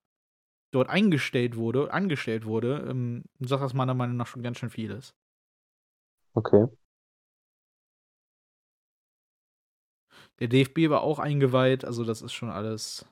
[0.73, 4.91] dort eingestellt wurde, angestellt wurde, ähm, sagt das meiner Meinung nach schon ganz schön viel
[4.91, 5.15] ist.
[6.35, 6.65] Okay.
[10.39, 13.05] Der DFB war auch eingeweiht, also das ist schon alles.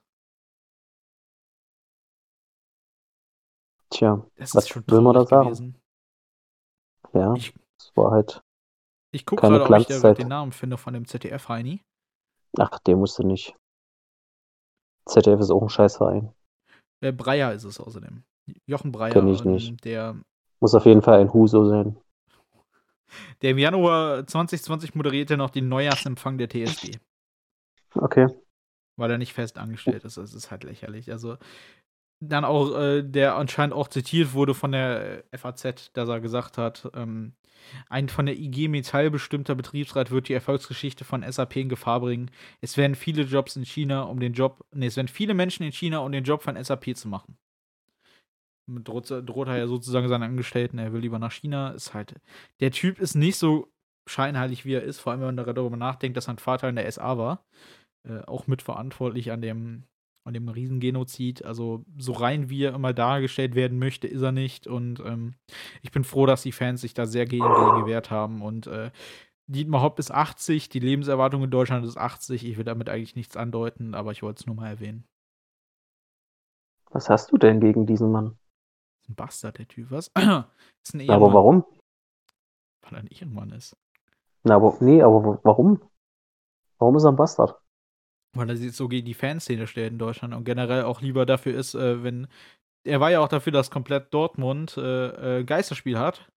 [3.89, 5.49] Tja, Das Was ist schon will man da sagen?
[5.49, 5.81] gewesen.
[7.13, 7.33] ja.
[7.35, 8.41] Ich- Es war halt.
[9.13, 11.81] Ich gucke Keine gerade, ob ich da den Namen finde von dem ZDF-Heini.
[12.59, 13.55] Ach, den musst du nicht.
[15.05, 16.33] ZDF ist auch ein Scheißverein.
[17.01, 18.23] Äh, Breyer ist es außerdem.
[18.65, 19.83] Jochen Breyer, Kenn ich ähm, nicht.
[19.85, 20.15] Der,
[20.59, 21.97] Muss auf jeden Fall ein Huso sein.
[23.41, 26.97] der im Januar 2020 moderierte noch den Neujahrsempfang der TSG.
[27.93, 28.27] Okay.
[28.95, 30.17] weil er nicht fest angestellt ist.
[30.17, 31.11] Das ist halt lächerlich.
[31.11, 31.37] Also,
[32.21, 36.89] dann auch, äh, der anscheinend auch zitiert wurde von der FAZ, dass er gesagt hat,
[36.93, 37.33] ähm,
[37.89, 42.31] ein von der IG Metall bestimmter Betriebsrat wird die Erfolgsgeschichte von SAP in Gefahr bringen.
[42.61, 45.71] Es werden viele Jobs in China, um den Job, nee, es werden viele Menschen in
[45.71, 47.37] China, um den Job von SAP zu machen.
[48.67, 51.71] Droht, droht er ja sozusagen seinen Angestellten, er will lieber nach China.
[51.71, 52.15] Ist halt,
[52.59, 53.71] der Typ ist nicht so
[54.07, 56.89] scheinheilig, wie er ist, vor allem wenn man darüber nachdenkt, dass sein Vater in der
[56.91, 57.45] SA war.
[58.03, 59.83] Äh, auch mitverantwortlich an dem
[60.23, 61.43] an dem Riesengenozid.
[61.45, 64.67] Also so rein wie er immer dargestellt werden möchte, ist er nicht.
[64.67, 65.35] Und ähm,
[65.81, 68.41] ich bin froh, dass die Fans sich da sehr gegen, gegen gewehrt haben.
[68.41, 68.91] Und äh,
[69.47, 72.45] Dietmar Hopp ist 80, die Lebenserwartung in Deutschland ist 80.
[72.45, 75.05] Ich will damit eigentlich nichts andeuten, aber ich wollte es nur mal erwähnen.
[76.91, 78.37] Was hast du denn gegen diesen Mann?
[79.09, 80.07] Ein Bastard, der Typ, was?
[80.15, 81.15] ist ein Ehemann.
[81.15, 81.65] Aber warum?
[82.81, 83.75] Weil er ein Ehrenmann ist.
[84.43, 85.81] Na, aber, nee, aber warum?
[86.79, 87.60] Warum ist er ein Bastard?
[88.33, 91.55] Weil er sich so gegen die Fanszene stellt in Deutschland und generell auch lieber dafür
[91.55, 92.27] ist, äh, wenn.
[92.83, 96.31] Er war ja auch dafür, dass komplett Dortmund äh, äh, Geisterspiel hat.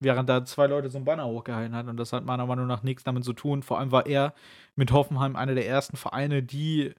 [0.00, 1.88] Während da zwei Leute so ein Banner hochgehalten hat.
[1.88, 3.64] Und das hat meiner Meinung nach nichts damit zu tun.
[3.64, 4.32] Vor allem war er
[4.76, 6.94] mit Hoffenheim einer der ersten Vereine, die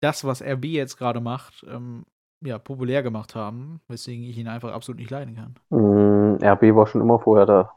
[0.00, 2.04] das, was RB jetzt gerade macht, ähm,
[2.40, 3.80] ja, populär gemacht haben.
[3.88, 5.56] Weswegen ich ihn einfach absolut nicht leiden kann.
[5.70, 7.72] Mm, RB war schon immer vorher da.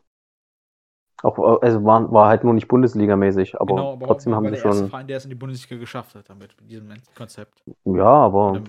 [1.24, 4.78] Auch, also war, war halt nur nicht Bundesligamäßig, aber, genau, aber trotzdem haben sie schon.
[4.78, 7.64] Der Verein, der es in die Bundesliga geschafft hat, damit, mit diesem Konzept.
[7.86, 8.62] Ja, aber.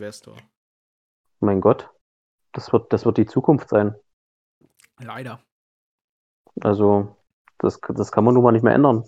[1.41, 1.91] Mein Gott,
[2.53, 3.95] das wird, das wird die Zukunft sein.
[4.99, 5.41] Leider.
[6.61, 7.15] Also,
[7.59, 9.05] das, das kann man nun mal nicht mehr ändern.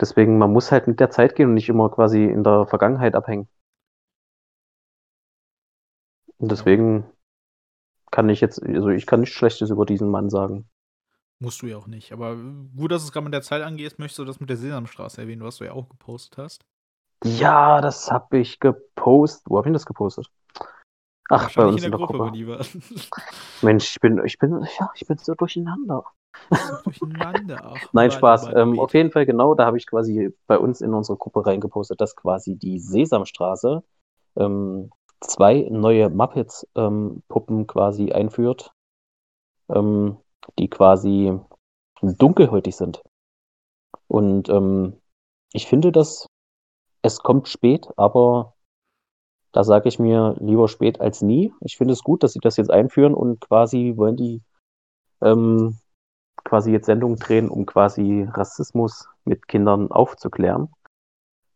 [0.00, 3.14] Deswegen, man muss halt mit der Zeit gehen und nicht immer quasi in der Vergangenheit
[3.14, 3.48] abhängen.
[6.36, 7.10] Und deswegen
[8.10, 10.68] kann ich jetzt, also ich kann nichts Schlechtes über diesen Mann sagen.
[11.40, 12.12] Musst du ja auch nicht.
[12.12, 15.20] Aber gut, dass es gerade mit der Zeit angeht, möchtest du das mit der Sesamstraße
[15.20, 16.64] erwähnen, was du ja auch gepostet hast.
[17.24, 19.44] Ja, das habe ich gepostet.
[19.48, 20.28] Wo habe ich das gepostet?
[21.30, 22.30] Ach, bei uns in der, in der Gruppe.
[22.30, 22.66] Gruppe.
[23.62, 26.04] Mensch, ich bin, ich bin, ja, ich bin so durcheinander.
[26.84, 27.60] durcheinander.
[27.62, 28.48] Ach, Nein, Spaß.
[28.54, 32.00] Ähm, auf jeden Fall genau, da habe ich quasi bei uns in unsere Gruppe reingepostet,
[32.00, 33.84] dass quasi die Sesamstraße
[34.36, 38.72] ähm, zwei neue Muppets-Puppen ähm, quasi einführt.
[39.68, 40.16] Ähm,
[40.58, 41.38] die quasi
[42.00, 43.02] dunkelhäutig sind.
[44.06, 45.00] Und ähm,
[45.52, 46.26] ich finde, dass
[47.02, 48.54] es kommt spät, aber
[49.52, 51.52] da sage ich mir lieber spät als nie.
[51.60, 54.42] Ich finde es gut, dass sie das jetzt einführen und quasi wollen die
[55.22, 55.78] ähm,
[56.44, 60.68] quasi jetzt Sendungen drehen, um quasi Rassismus mit Kindern aufzuklären.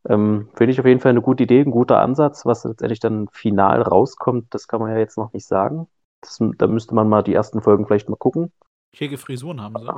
[0.09, 2.45] Ähm, finde ich auf jeden Fall eine gute Idee, ein guter Ansatz.
[2.45, 5.86] Was letztendlich dann final rauskommt, das kann man ja jetzt noch nicht sagen.
[6.20, 8.53] Das, da müsste man mal die ersten Folgen vielleicht mal gucken.
[8.95, 9.88] Schicke Frisuren haben sie.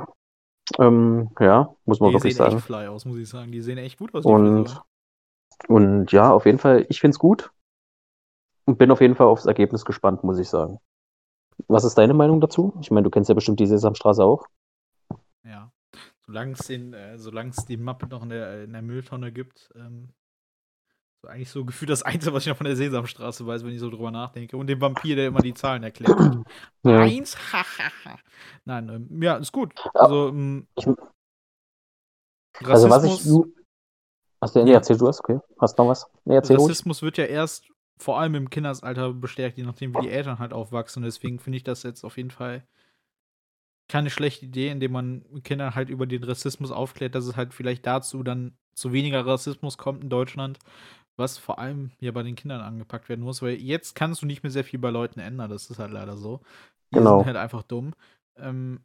[0.79, 2.51] Ähm, ja, muss man die wirklich sagen.
[2.51, 3.51] Die sehen echt fly aus, muss ich sagen.
[3.51, 4.25] Die sehen echt gut aus.
[4.25, 4.81] Und,
[5.67, 7.51] und ja, auf jeden Fall, ich finde es gut.
[8.65, 10.79] Und bin auf jeden Fall aufs Ergebnis gespannt, muss ich sagen.
[11.67, 12.73] Was ist deine Meinung dazu?
[12.81, 14.47] Ich meine, du kennst ja bestimmt die Sesamstraße auch.
[15.43, 15.71] Ja.
[16.25, 17.17] Solange es den, äh,
[17.69, 20.09] die Mappe noch in der, in der Mülltonne gibt, ähm,
[21.27, 23.89] eigentlich so gefühlt das Einzige, was ich noch von der Sesamstraße weiß, wenn ich so
[23.89, 24.57] drüber nachdenke.
[24.57, 26.17] Und dem Vampir, der immer die Zahlen erklärt.
[26.83, 26.99] Ja.
[27.01, 28.17] Eins, hahaha.
[28.65, 29.73] Nein, ähm, ja, ist gut.
[29.93, 30.87] Also, ähm, ich,
[32.63, 33.33] also was ich.
[34.41, 35.39] Hast du, nee, erzähl du was, okay.
[35.59, 36.05] Hast du noch was?
[36.25, 37.03] Nee, Rassismus ruhig.
[37.03, 37.67] wird ja erst
[37.97, 41.03] vor allem im Kindesalter bestärkt, je nachdem, wie die Eltern halt aufwachsen.
[41.03, 42.67] Deswegen finde ich das jetzt auf jeden Fall
[43.87, 47.85] keine schlechte Idee, indem man Kindern halt über den Rassismus aufklärt, dass es halt vielleicht
[47.85, 50.59] dazu dann zu weniger Rassismus kommt in Deutschland
[51.17, 54.43] was vor allem hier bei den Kindern angepackt werden muss, weil jetzt kannst du nicht
[54.43, 56.41] mehr sehr viel bei Leuten ändern, das ist halt leider so.
[56.91, 57.19] Die genau.
[57.19, 57.93] sind halt einfach dumm.
[58.37, 58.81] Ähm,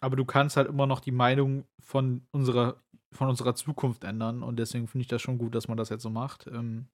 [0.00, 2.76] aber du kannst halt immer noch die Meinung von unserer,
[3.12, 6.02] von unserer Zukunft ändern und deswegen finde ich das schon gut, dass man das jetzt
[6.02, 6.46] so macht.
[6.46, 6.86] Ähm,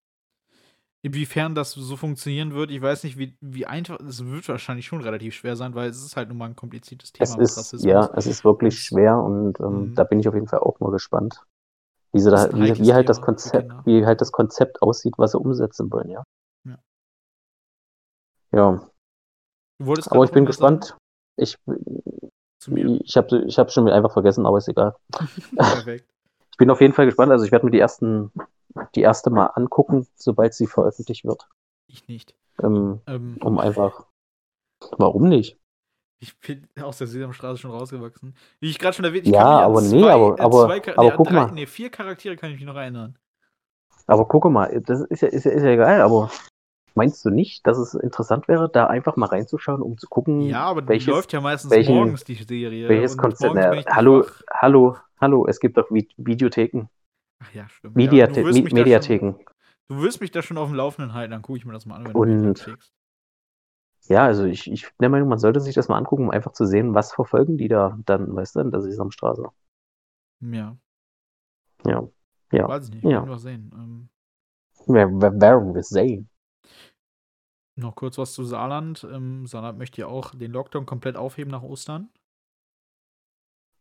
[1.02, 5.00] inwiefern das so funktionieren wird, ich weiß nicht, wie, wie einfach, es wird wahrscheinlich schon
[5.00, 7.38] relativ schwer sein, weil es ist halt nun mal ein kompliziertes Thema.
[7.40, 9.94] Es ist, ja, es ist wirklich schwer und ähm, mhm.
[9.94, 11.44] da bin ich auf jeden Fall auch mal gespannt.
[12.12, 13.86] Wie, sie da, wie, wie halt das Konzept, genau.
[13.86, 16.22] wie halt das Konzept aussieht, was sie umsetzen wollen, ja.
[16.64, 16.78] Ja.
[18.52, 18.88] ja.
[19.78, 20.96] aber ich bin gespannt.
[21.36, 21.56] Ich,
[22.66, 24.94] ich habe ich hab schon einfach vergessen, aber ist egal.
[25.56, 26.06] Perfekt.
[26.50, 27.32] ich bin auf jeden Fall gespannt.
[27.32, 28.30] Also ich werde mir die ersten,
[28.94, 31.48] die erste mal angucken, sobald sie veröffentlicht wird.
[31.86, 32.34] Ich nicht.
[32.62, 34.06] Ähm, ähm, um einfach.
[34.98, 35.58] Warum nicht?
[36.22, 38.36] Ich bin aus der Sesamstraße schon rausgewachsen.
[38.60, 39.36] Wie ich gerade schon erwähnt habe.
[39.36, 41.50] Ja, aber nee, aber, aber, zwei, aber nee, guck drei, mal.
[41.50, 43.18] Nee, vier Charaktere kann ich mich noch erinnern.
[44.06, 46.30] Aber guck mal, das ist ja, ist ja, ist ja geil, aber
[46.94, 50.62] meinst du nicht, dass es interessant wäre, da einfach mal reinzuschauen, um zu gucken, Ja,
[50.66, 52.88] aber welches, die läuft ja meistens welchen, morgens, die Serie.
[52.88, 53.56] Welches Konzept?
[53.56, 56.88] Na, hallo, hallo, hallo, es gibt doch Videotheken.
[57.42, 57.96] Ach ja, stimmt.
[57.96, 59.34] Mediathe ja, Mediatheken.
[59.88, 61.96] Du wirst mich da schon auf dem Laufenden halten, dann gucke ich mir das mal
[61.96, 62.76] an, wenn Und- du.
[64.08, 66.52] Ja, also ich, ich bin der Meinung, man sollte sich das mal angucken, um einfach
[66.52, 69.48] zu sehen, was verfolgen die da dann, weißt du, in der Sesamstraße.
[70.40, 70.76] Ja,
[71.84, 72.08] Ja.
[72.50, 72.68] Ja.
[72.68, 73.04] weiß ich nicht.
[73.04, 73.10] Ja.
[73.10, 73.70] Werden wir sehen.
[73.74, 74.08] Ähm,
[74.86, 76.28] Wer, wer, werden wir sehen?
[77.76, 79.06] noch kurz was zu Saarland.
[79.10, 82.10] Ähm, Saarland möchte ja auch den Lockdown komplett aufheben nach Ostern.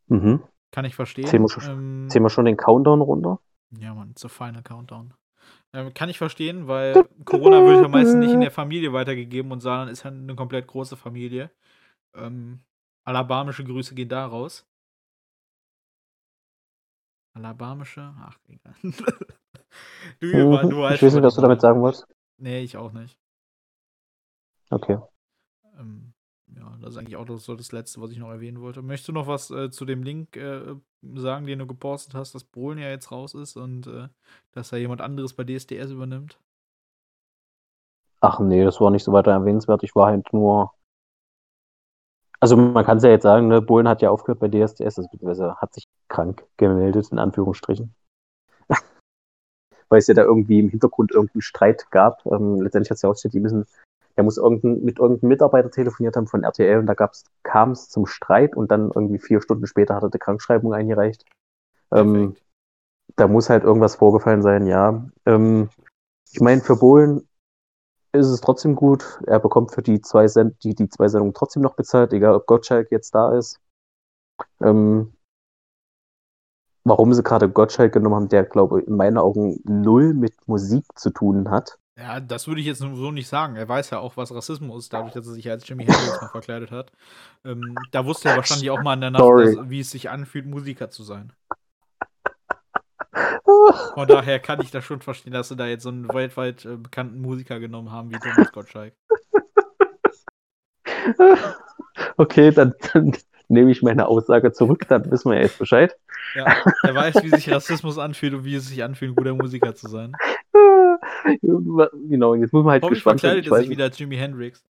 [0.07, 0.41] Mhm.
[0.71, 1.25] Kann ich verstehen.
[1.27, 3.39] Zählen wir schon- Ähm, Ziehen wir schon den Countdown runter?
[3.71, 5.13] Ja, Mann, zur Final Countdown.
[5.73, 9.61] Ähm, kann ich verstehen, weil Corona wird ja meistens nicht in der Familie weitergegeben und
[9.61, 11.49] Saarland ist ja eine komplett große Familie.
[12.15, 12.61] Ähm,
[13.05, 14.67] alabamische Grüße gehen da raus.
[17.33, 18.13] Alabamische?
[18.19, 18.75] Ach, egal.
[18.83, 18.91] du,
[20.19, 20.81] du, Mhm.
[20.81, 22.05] weißt Ich weiß nicht, was du damit sagen wolltest.
[22.37, 23.17] Nee, ich auch nicht.
[24.71, 24.97] Okay.
[25.77, 26.10] Ähm,
[26.57, 28.81] ja, das ist eigentlich auch so das Letzte, was ich noch erwähnen wollte.
[28.81, 30.75] Möchtest du noch was äh, zu dem Link äh,
[31.15, 34.09] sagen, den du gepostet hast, dass Polen ja jetzt raus ist und äh,
[34.51, 36.39] dass da jemand anderes bei DSDS übernimmt?
[38.19, 39.83] Ach nee, das war nicht so weiter erwähnenswert.
[39.83, 40.71] Ich war halt nur.
[42.39, 45.09] Also man kann es ja jetzt sagen, ne, Bohlen hat ja aufgehört bei DSDS, also
[45.11, 47.93] beziehungsweise hat sich krank gemeldet, in Anführungsstrichen.
[49.89, 52.25] Weil es ja da irgendwie im Hintergrund irgendeinen Streit gab.
[52.25, 53.65] Ähm, letztendlich hat es ja ausgestellt, die müssen,
[54.17, 56.95] der muss irgendein, mit irgendeinem Mitarbeiter telefoniert haben von RTL und da
[57.43, 61.25] kam es zum Streit und dann irgendwie vier Stunden später hat er die Krankschreibung eingereicht.
[61.91, 62.35] Ähm,
[63.15, 65.05] da muss halt irgendwas vorgefallen sein, ja.
[65.25, 65.69] Ähm,
[66.31, 67.27] ich meine, für Bohlen
[68.13, 69.19] ist es trotzdem gut.
[69.25, 72.45] Er bekommt für die zwei, Send die, die zwei Sendungen trotzdem noch bezahlt, egal ob
[72.45, 73.59] Gottschalk jetzt da ist.
[74.61, 75.13] Ähm,
[76.83, 80.85] warum sie gerade Gottschalk genommen haben, der, glaube ich, in meinen Augen null mit Musik
[80.95, 81.77] zu tun hat.
[82.01, 83.55] Ja, das würde ich jetzt so nicht sagen.
[83.55, 86.29] Er weiß ja auch, was Rassismus ist, dadurch, dass er sich als Jimi Hendrix mal
[86.29, 86.91] verkleidet hat.
[87.45, 90.47] Ähm, da wusste er wahrscheinlich auch mal in der Nacht, dass, wie es sich anfühlt,
[90.47, 91.31] Musiker zu sein.
[93.93, 96.77] Von daher kann ich das schon verstehen, dass sie da jetzt so einen weltweit äh,
[96.77, 98.93] bekannten Musiker genommen haben wie Thomas Gottschalk.
[102.17, 103.15] okay, dann, dann
[103.47, 105.95] nehme ich meine Aussage zurück, dann wissen wir ja jetzt Bescheid.
[106.33, 106.45] Ja,
[106.83, 109.87] er weiß, wie sich Rassismus anfühlt und wie es sich anfühlt, ein guter Musiker zu
[109.87, 110.13] sein.
[111.41, 113.31] genau, jetzt muss man halt Hoffentlich gespannt sein.
[113.43, 114.63] verkleidet er sich wieder als Jimi Hendrix.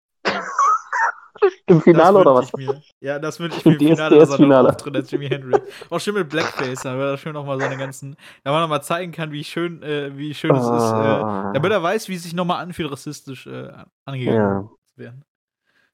[1.66, 2.53] Im Finale oder was?
[2.55, 2.80] Mir.
[3.01, 5.61] Ja, das wünsche ich mir im Finale, dass er noch auftritt als Jimi Hendrix.
[5.89, 9.30] Auch schön mit Blackface, damit er schön nochmal seine ganzen, da man nochmal zeigen kann,
[9.30, 12.34] wie schön, äh, wie schön es ist, äh, Ah, damit er weiß, wie es sich
[12.34, 13.70] nochmal anfühlt, rassistisch äh,
[14.05, 15.24] angegangen ja, zu werden.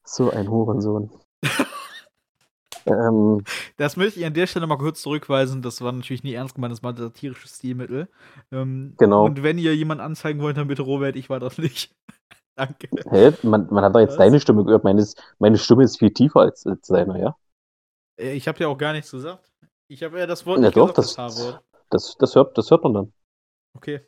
[0.03, 1.11] so ein Hurensohn.
[2.85, 3.43] Ähm,
[3.77, 5.61] Das möchte ich an der Stelle mal kurz zurückweisen.
[5.61, 8.07] Das war natürlich nie ernst gemeint, das war ein satirisches Stilmittel.
[8.51, 9.25] Ähm, Genau.
[9.25, 11.95] Und wenn ihr jemanden anzeigen wollt, dann bitte Robert, ich war das nicht.
[12.55, 12.87] Danke.
[13.09, 13.33] hä?
[13.43, 14.17] Man, man hat doch jetzt Was?
[14.17, 14.83] deine Stimme gehört.
[14.83, 17.35] Meine, ist, meine Stimme ist viel tiefer als, als seine, ja?
[18.17, 19.51] Äh, Ich habe ja auch gar nichts gesagt.
[19.87, 21.63] Ich habe ja das Wort Ja, doch, gesagt, das, H-Wort.
[21.89, 23.13] das, das, hört, das hört man dann.
[23.75, 24.01] Okay.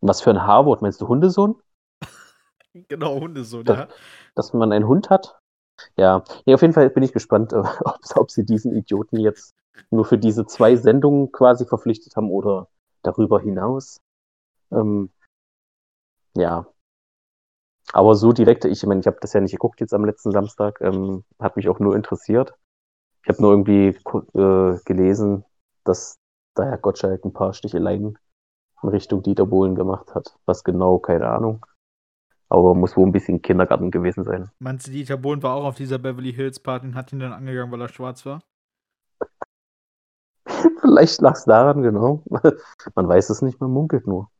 [0.00, 0.82] Was für ein H-Wort?
[0.82, 1.56] Meinst du Hundesohn?
[2.88, 3.88] Genau, Hundesohn, Das- ja.
[4.36, 5.39] Dass man einen Hund hat?
[5.96, 6.24] Ja.
[6.46, 9.54] Nee, auf jeden Fall bin ich gespannt, ob, ob sie diesen Idioten jetzt
[9.90, 12.68] nur für diese zwei Sendungen quasi verpflichtet haben oder
[13.02, 14.00] darüber hinaus.
[14.72, 15.10] Ähm,
[16.36, 16.66] ja.
[17.92, 20.80] Aber so direkt, ich meine, ich habe das ja nicht geguckt jetzt am letzten Samstag,
[20.80, 22.54] ähm, hat mich auch nur interessiert.
[23.22, 23.88] Ich habe nur irgendwie
[24.34, 25.44] äh, gelesen,
[25.84, 26.16] dass
[26.54, 28.18] da Herr Gottschalk ein paar Sticheleien
[28.82, 30.36] in Richtung Dieter Bohlen gemacht hat.
[30.46, 31.66] Was genau, keine Ahnung.
[32.50, 34.50] Aber muss wohl ein bisschen Kindergarten gewesen sein.
[34.58, 37.32] Meinst du, Dieter Bohlen war auch auf dieser Beverly Hills Party und hat ihn dann
[37.32, 38.42] angegangen, weil er schwarz war?
[40.80, 42.24] Vielleicht lag es daran, genau.
[42.96, 44.30] Man weiß es nicht, man munkelt nur.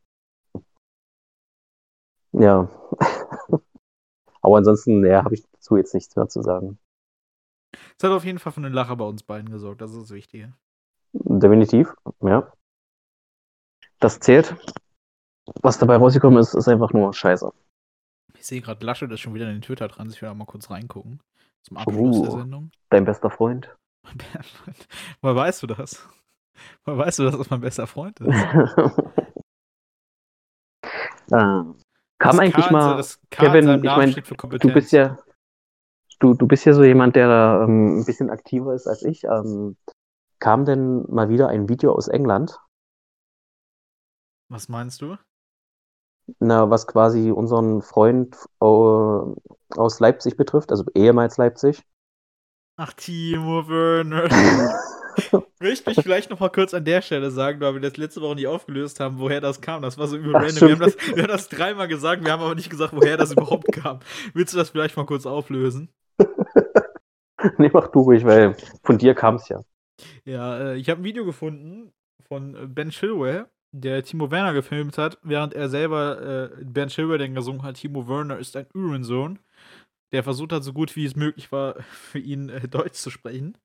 [2.33, 2.69] Ja.
[4.41, 6.79] Aber ansonsten, ja, habe ich dazu jetzt nichts mehr zu sagen.
[7.97, 10.11] Es hat auf jeden Fall für einen Lacher bei uns beiden gesorgt, das ist das
[10.11, 10.53] Wichtige.
[11.13, 12.51] Definitiv, ja.
[13.99, 14.55] Das zählt.
[15.61, 17.53] Was dabei rausgekommen ist, ist einfach nur scheiße.
[18.37, 20.09] Ich sehe gerade, Laschet ist schon wieder in den Twitter dran.
[20.09, 21.21] Ich will da mal kurz reingucken.
[21.63, 22.37] Zum Abschluss der Uh.
[22.39, 22.71] Sendung.
[22.89, 23.75] Dein bester Freund.
[25.21, 26.07] Woher weißt du das?
[26.85, 28.27] Woher weißt du, dass das mein bester Freund ist?
[31.31, 31.75] ähm,
[32.19, 33.05] kam eigentlich K in mal.
[33.29, 35.17] Kevin, ich Namen mein, steht für Du bist ja,
[36.19, 39.23] du, du bist ja so jemand, der da ähm, ein bisschen aktiver ist als ich.
[39.23, 39.77] Ähm,
[40.39, 42.59] kam denn mal wieder ein Video aus England,
[44.49, 45.17] Was meinst du?
[46.39, 51.83] Na, was quasi unseren Freund äh, aus Leipzig betrifft, also ehemals Leipzig.
[52.77, 54.29] Ach, Timo Werner.
[55.59, 58.35] Möchte ich vielleicht noch mal kurz an der Stelle sagen, weil wir das letzte Woche
[58.35, 59.81] nicht aufgelöst haben, woher das kam.
[59.81, 60.61] Das war so Ach, random.
[60.61, 63.31] Wir haben, das, wir haben das dreimal gesagt, wir haben aber nicht gesagt, woher das
[63.33, 63.99] überhaupt kam.
[64.33, 65.89] Willst du das vielleicht mal kurz auflösen?
[67.57, 69.63] nee, mach du ruhig, weil von dir kam es ja.
[70.23, 71.93] Ja, äh, ich habe ein Video gefunden
[72.27, 73.47] von Ben Chilwell.
[73.73, 78.37] Der Timo Werner gefilmt hat, während er selber äh, Bernd Schilberding gesungen hat, Timo Werner
[78.37, 79.39] ist ein Uhrensohn,
[80.11, 83.57] der versucht hat, so gut wie es möglich war, für ihn äh, Deutsch zu sprechen.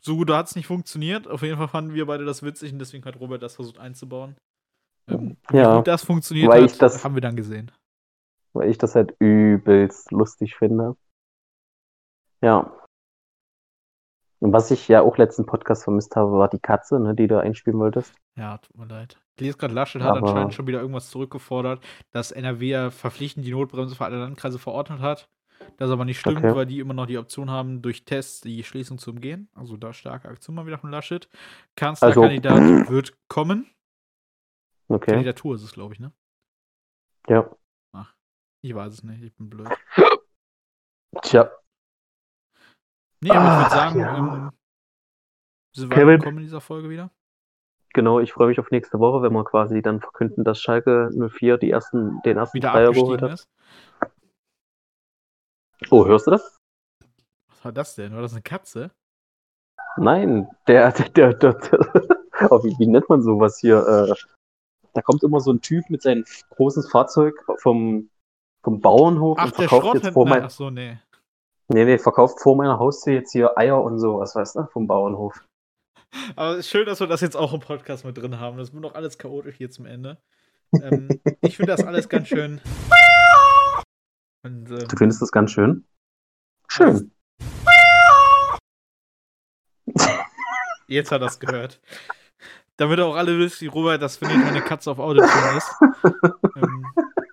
[0.00, 1.26] So gut hat es nicht funktioniert.
[1.26, 4.36] Auf jeden Fall fanden wir beide das witzig und deswegen hat Robert das versucht einzubauen.
[5.08, 7.70] Ähm, Ja, wie gut das funktioniert weil hat, ich das- haben wir dann gesehen.
[8.52, 10.96] Weil ich das halt übelst lustig finde.
[12.42, 12.72] Ja.
[14.40, 17.40] Und was ich ja auch letzten Podcast vermisst habe, war die Katze, ne, die du
[17.40, 18.14] einspielen wolltest.
[18.36, 19.18] Ja, tut mir leid.
[19.36, 23.44] Ich lese gerade, Laschet hat Aber- anscheinend schon wieder irgendwas zurückgefordert, dass NRW ja verpflichtend
[23.46, 25.28] die Notbremse für alle Landkreise verordnet hat.
[25.76, 26.54] Das aber nicht stimmt, Okay.
[26.54, 29.48] weil die immer noch die Option haben, durch Tests die Schließung zu umgehen.
[29.54, 31.28] Also da starke Aktion mal wieder von Laschet.
[31.74, 32.58] Kanzlerkandidat
[32.90, 33.68] wird kommen.
[34.86, 35.10] Okay.
[35.10, 36.12] Kandidatur ist es, glaube ich, ne?
[37.28, 37.50] Ja.
[38.60, 39.68] Ich weiß es nicht, ich bin blöd.
[41.22, 41.50] Tja.
[43.20, 44.16] Nee, aber ich würde Ah, sagen, ja.
[44.16, 44.50] ähm,
[45.74, 46.14] sind wir Kevin.
[46.14, 47.10] angekommen in dieser Folge wieder.
[47.94, 51.56] Genau, ich freue mich auf nächste Woche, wenn wir quasi dann verkünden, dass Schalke 04
[51.58, 53.32] die ersten, den ersten Wieder Dreier geholt hat.
[53.32, 53.48] ist.
[55.90, 56.58] Oh, hörst du das?
[57.48, 58.14] Was war das denn?
[58.14, 58.90] War das eine Katze?
[59.96, 61.80] Nein, der, der, der, der, der
[62.52, 63.78] oh, wie, wie nennt man sowas hier?
[63.86, 64.14] Äh,
[64.94, 68.10] da kommt immer so ein Typ mit seinem großen Fahrzeug vom,
[68.62, 70.98] vom Bauernhof Ach, und der verkauft jetzt vor mein, Ach so, nee.
[71.68, 75.44] Nee, nee, verkauft vor meiner Haustür jetzt hier Eier und sowas, weißt du, vom Bauernhof.
[76.36, 78.56] Aber es ist schön, dass wir das jetzt auch im Podcast mit drin haben.
[78.58, 80.18] Das wird doch alles chaotisch hier zum Ende.
[80.82, 81.08] Ähm,
[81.42, 82.60] ich finde das alles ganz schön.
[84.44, 85.84] Und, ähm, Du findest das ganz schön?
[86.68, 87.12] Schön.
[90.86, 91.80] jetzt hat er es gehört.
[92.76, 95.74] Damit auch alle wisst, wie Robert das findet, wenn eine Katze auf Autotune ist.
[96.56, 96.86] ähm,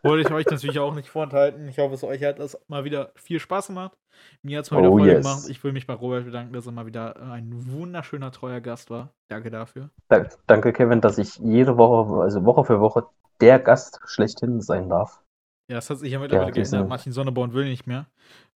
[0.06, 1.68] wollte ich euch natürlich auch nicht vorenthalten.
[1.68, 3.98] Ich hoffe, es euch hat das mal wieder viel Spaß gemacht.
[4.44, 5.24] Mir hat es mal wieder Oh, Freude yes.
[5.26, 5.50] gemacht.
[5.50, 9.10] Ich will mich bei Robert bedanken, dass er mal wieder ein wunderschöner, treuer Gast war.
[9.30, 9.90] Danke dafür.
[10.08, 13.08] Da, danke, Kevin, dass ich jede Woche, also Woche für Woche,
[13.42, 15.22] der Gast schlechthin sein darf.
[15.70, 16.88] Ja, das hat sich ja mittlerweile Ja, geändert.
[16.88, 18.08] Martin Sonneborn will nicht mehr.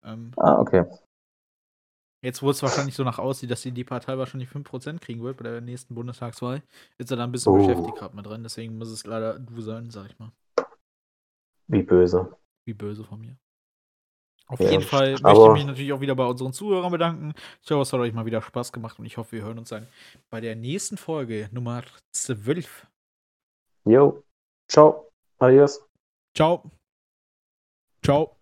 [0.03, 0.85] Ähm, Ah, okay.
[2.23, 5.37] Jetzt, wo es wahrscheinlich so nach aussieht, dass die, die Partei wahrscheinlich 5% kriegen wird
[5.37, 6.61] bei der nächsten Bundestagswahl,
[6.97, 7.57] ist er da ein bisschen Oh.
[7.57, 8.43] beschäftigt gerade mit drin.
[8.43, 10.31] Deswegen muss es leider du sein, sag ich mal.
[11.67, 12.35] Wie böse.
[12.65, 13.37] Wie böse von mir.
[14.47, 17.33] Auf Ja, jeden Fall möchte ich mich natürlich auch wieder bei unseren Zuhörern bedanken.
[17.61, 19.69] Ich hoffe, es hat euch mal wieder Spaß gemacht und ich hoffe, wir hören uns
[19.69, 19.87] dann
[20.29, 22.87] bei der nächsten Folge Nummer 12.
[23.83, 24.23] Jo.
[24.69, 25.11] Ciao.
[25.39, 25.85] Adios.
[26.33, 26.71] Ciao.
[28.01, 28.37] Ciao.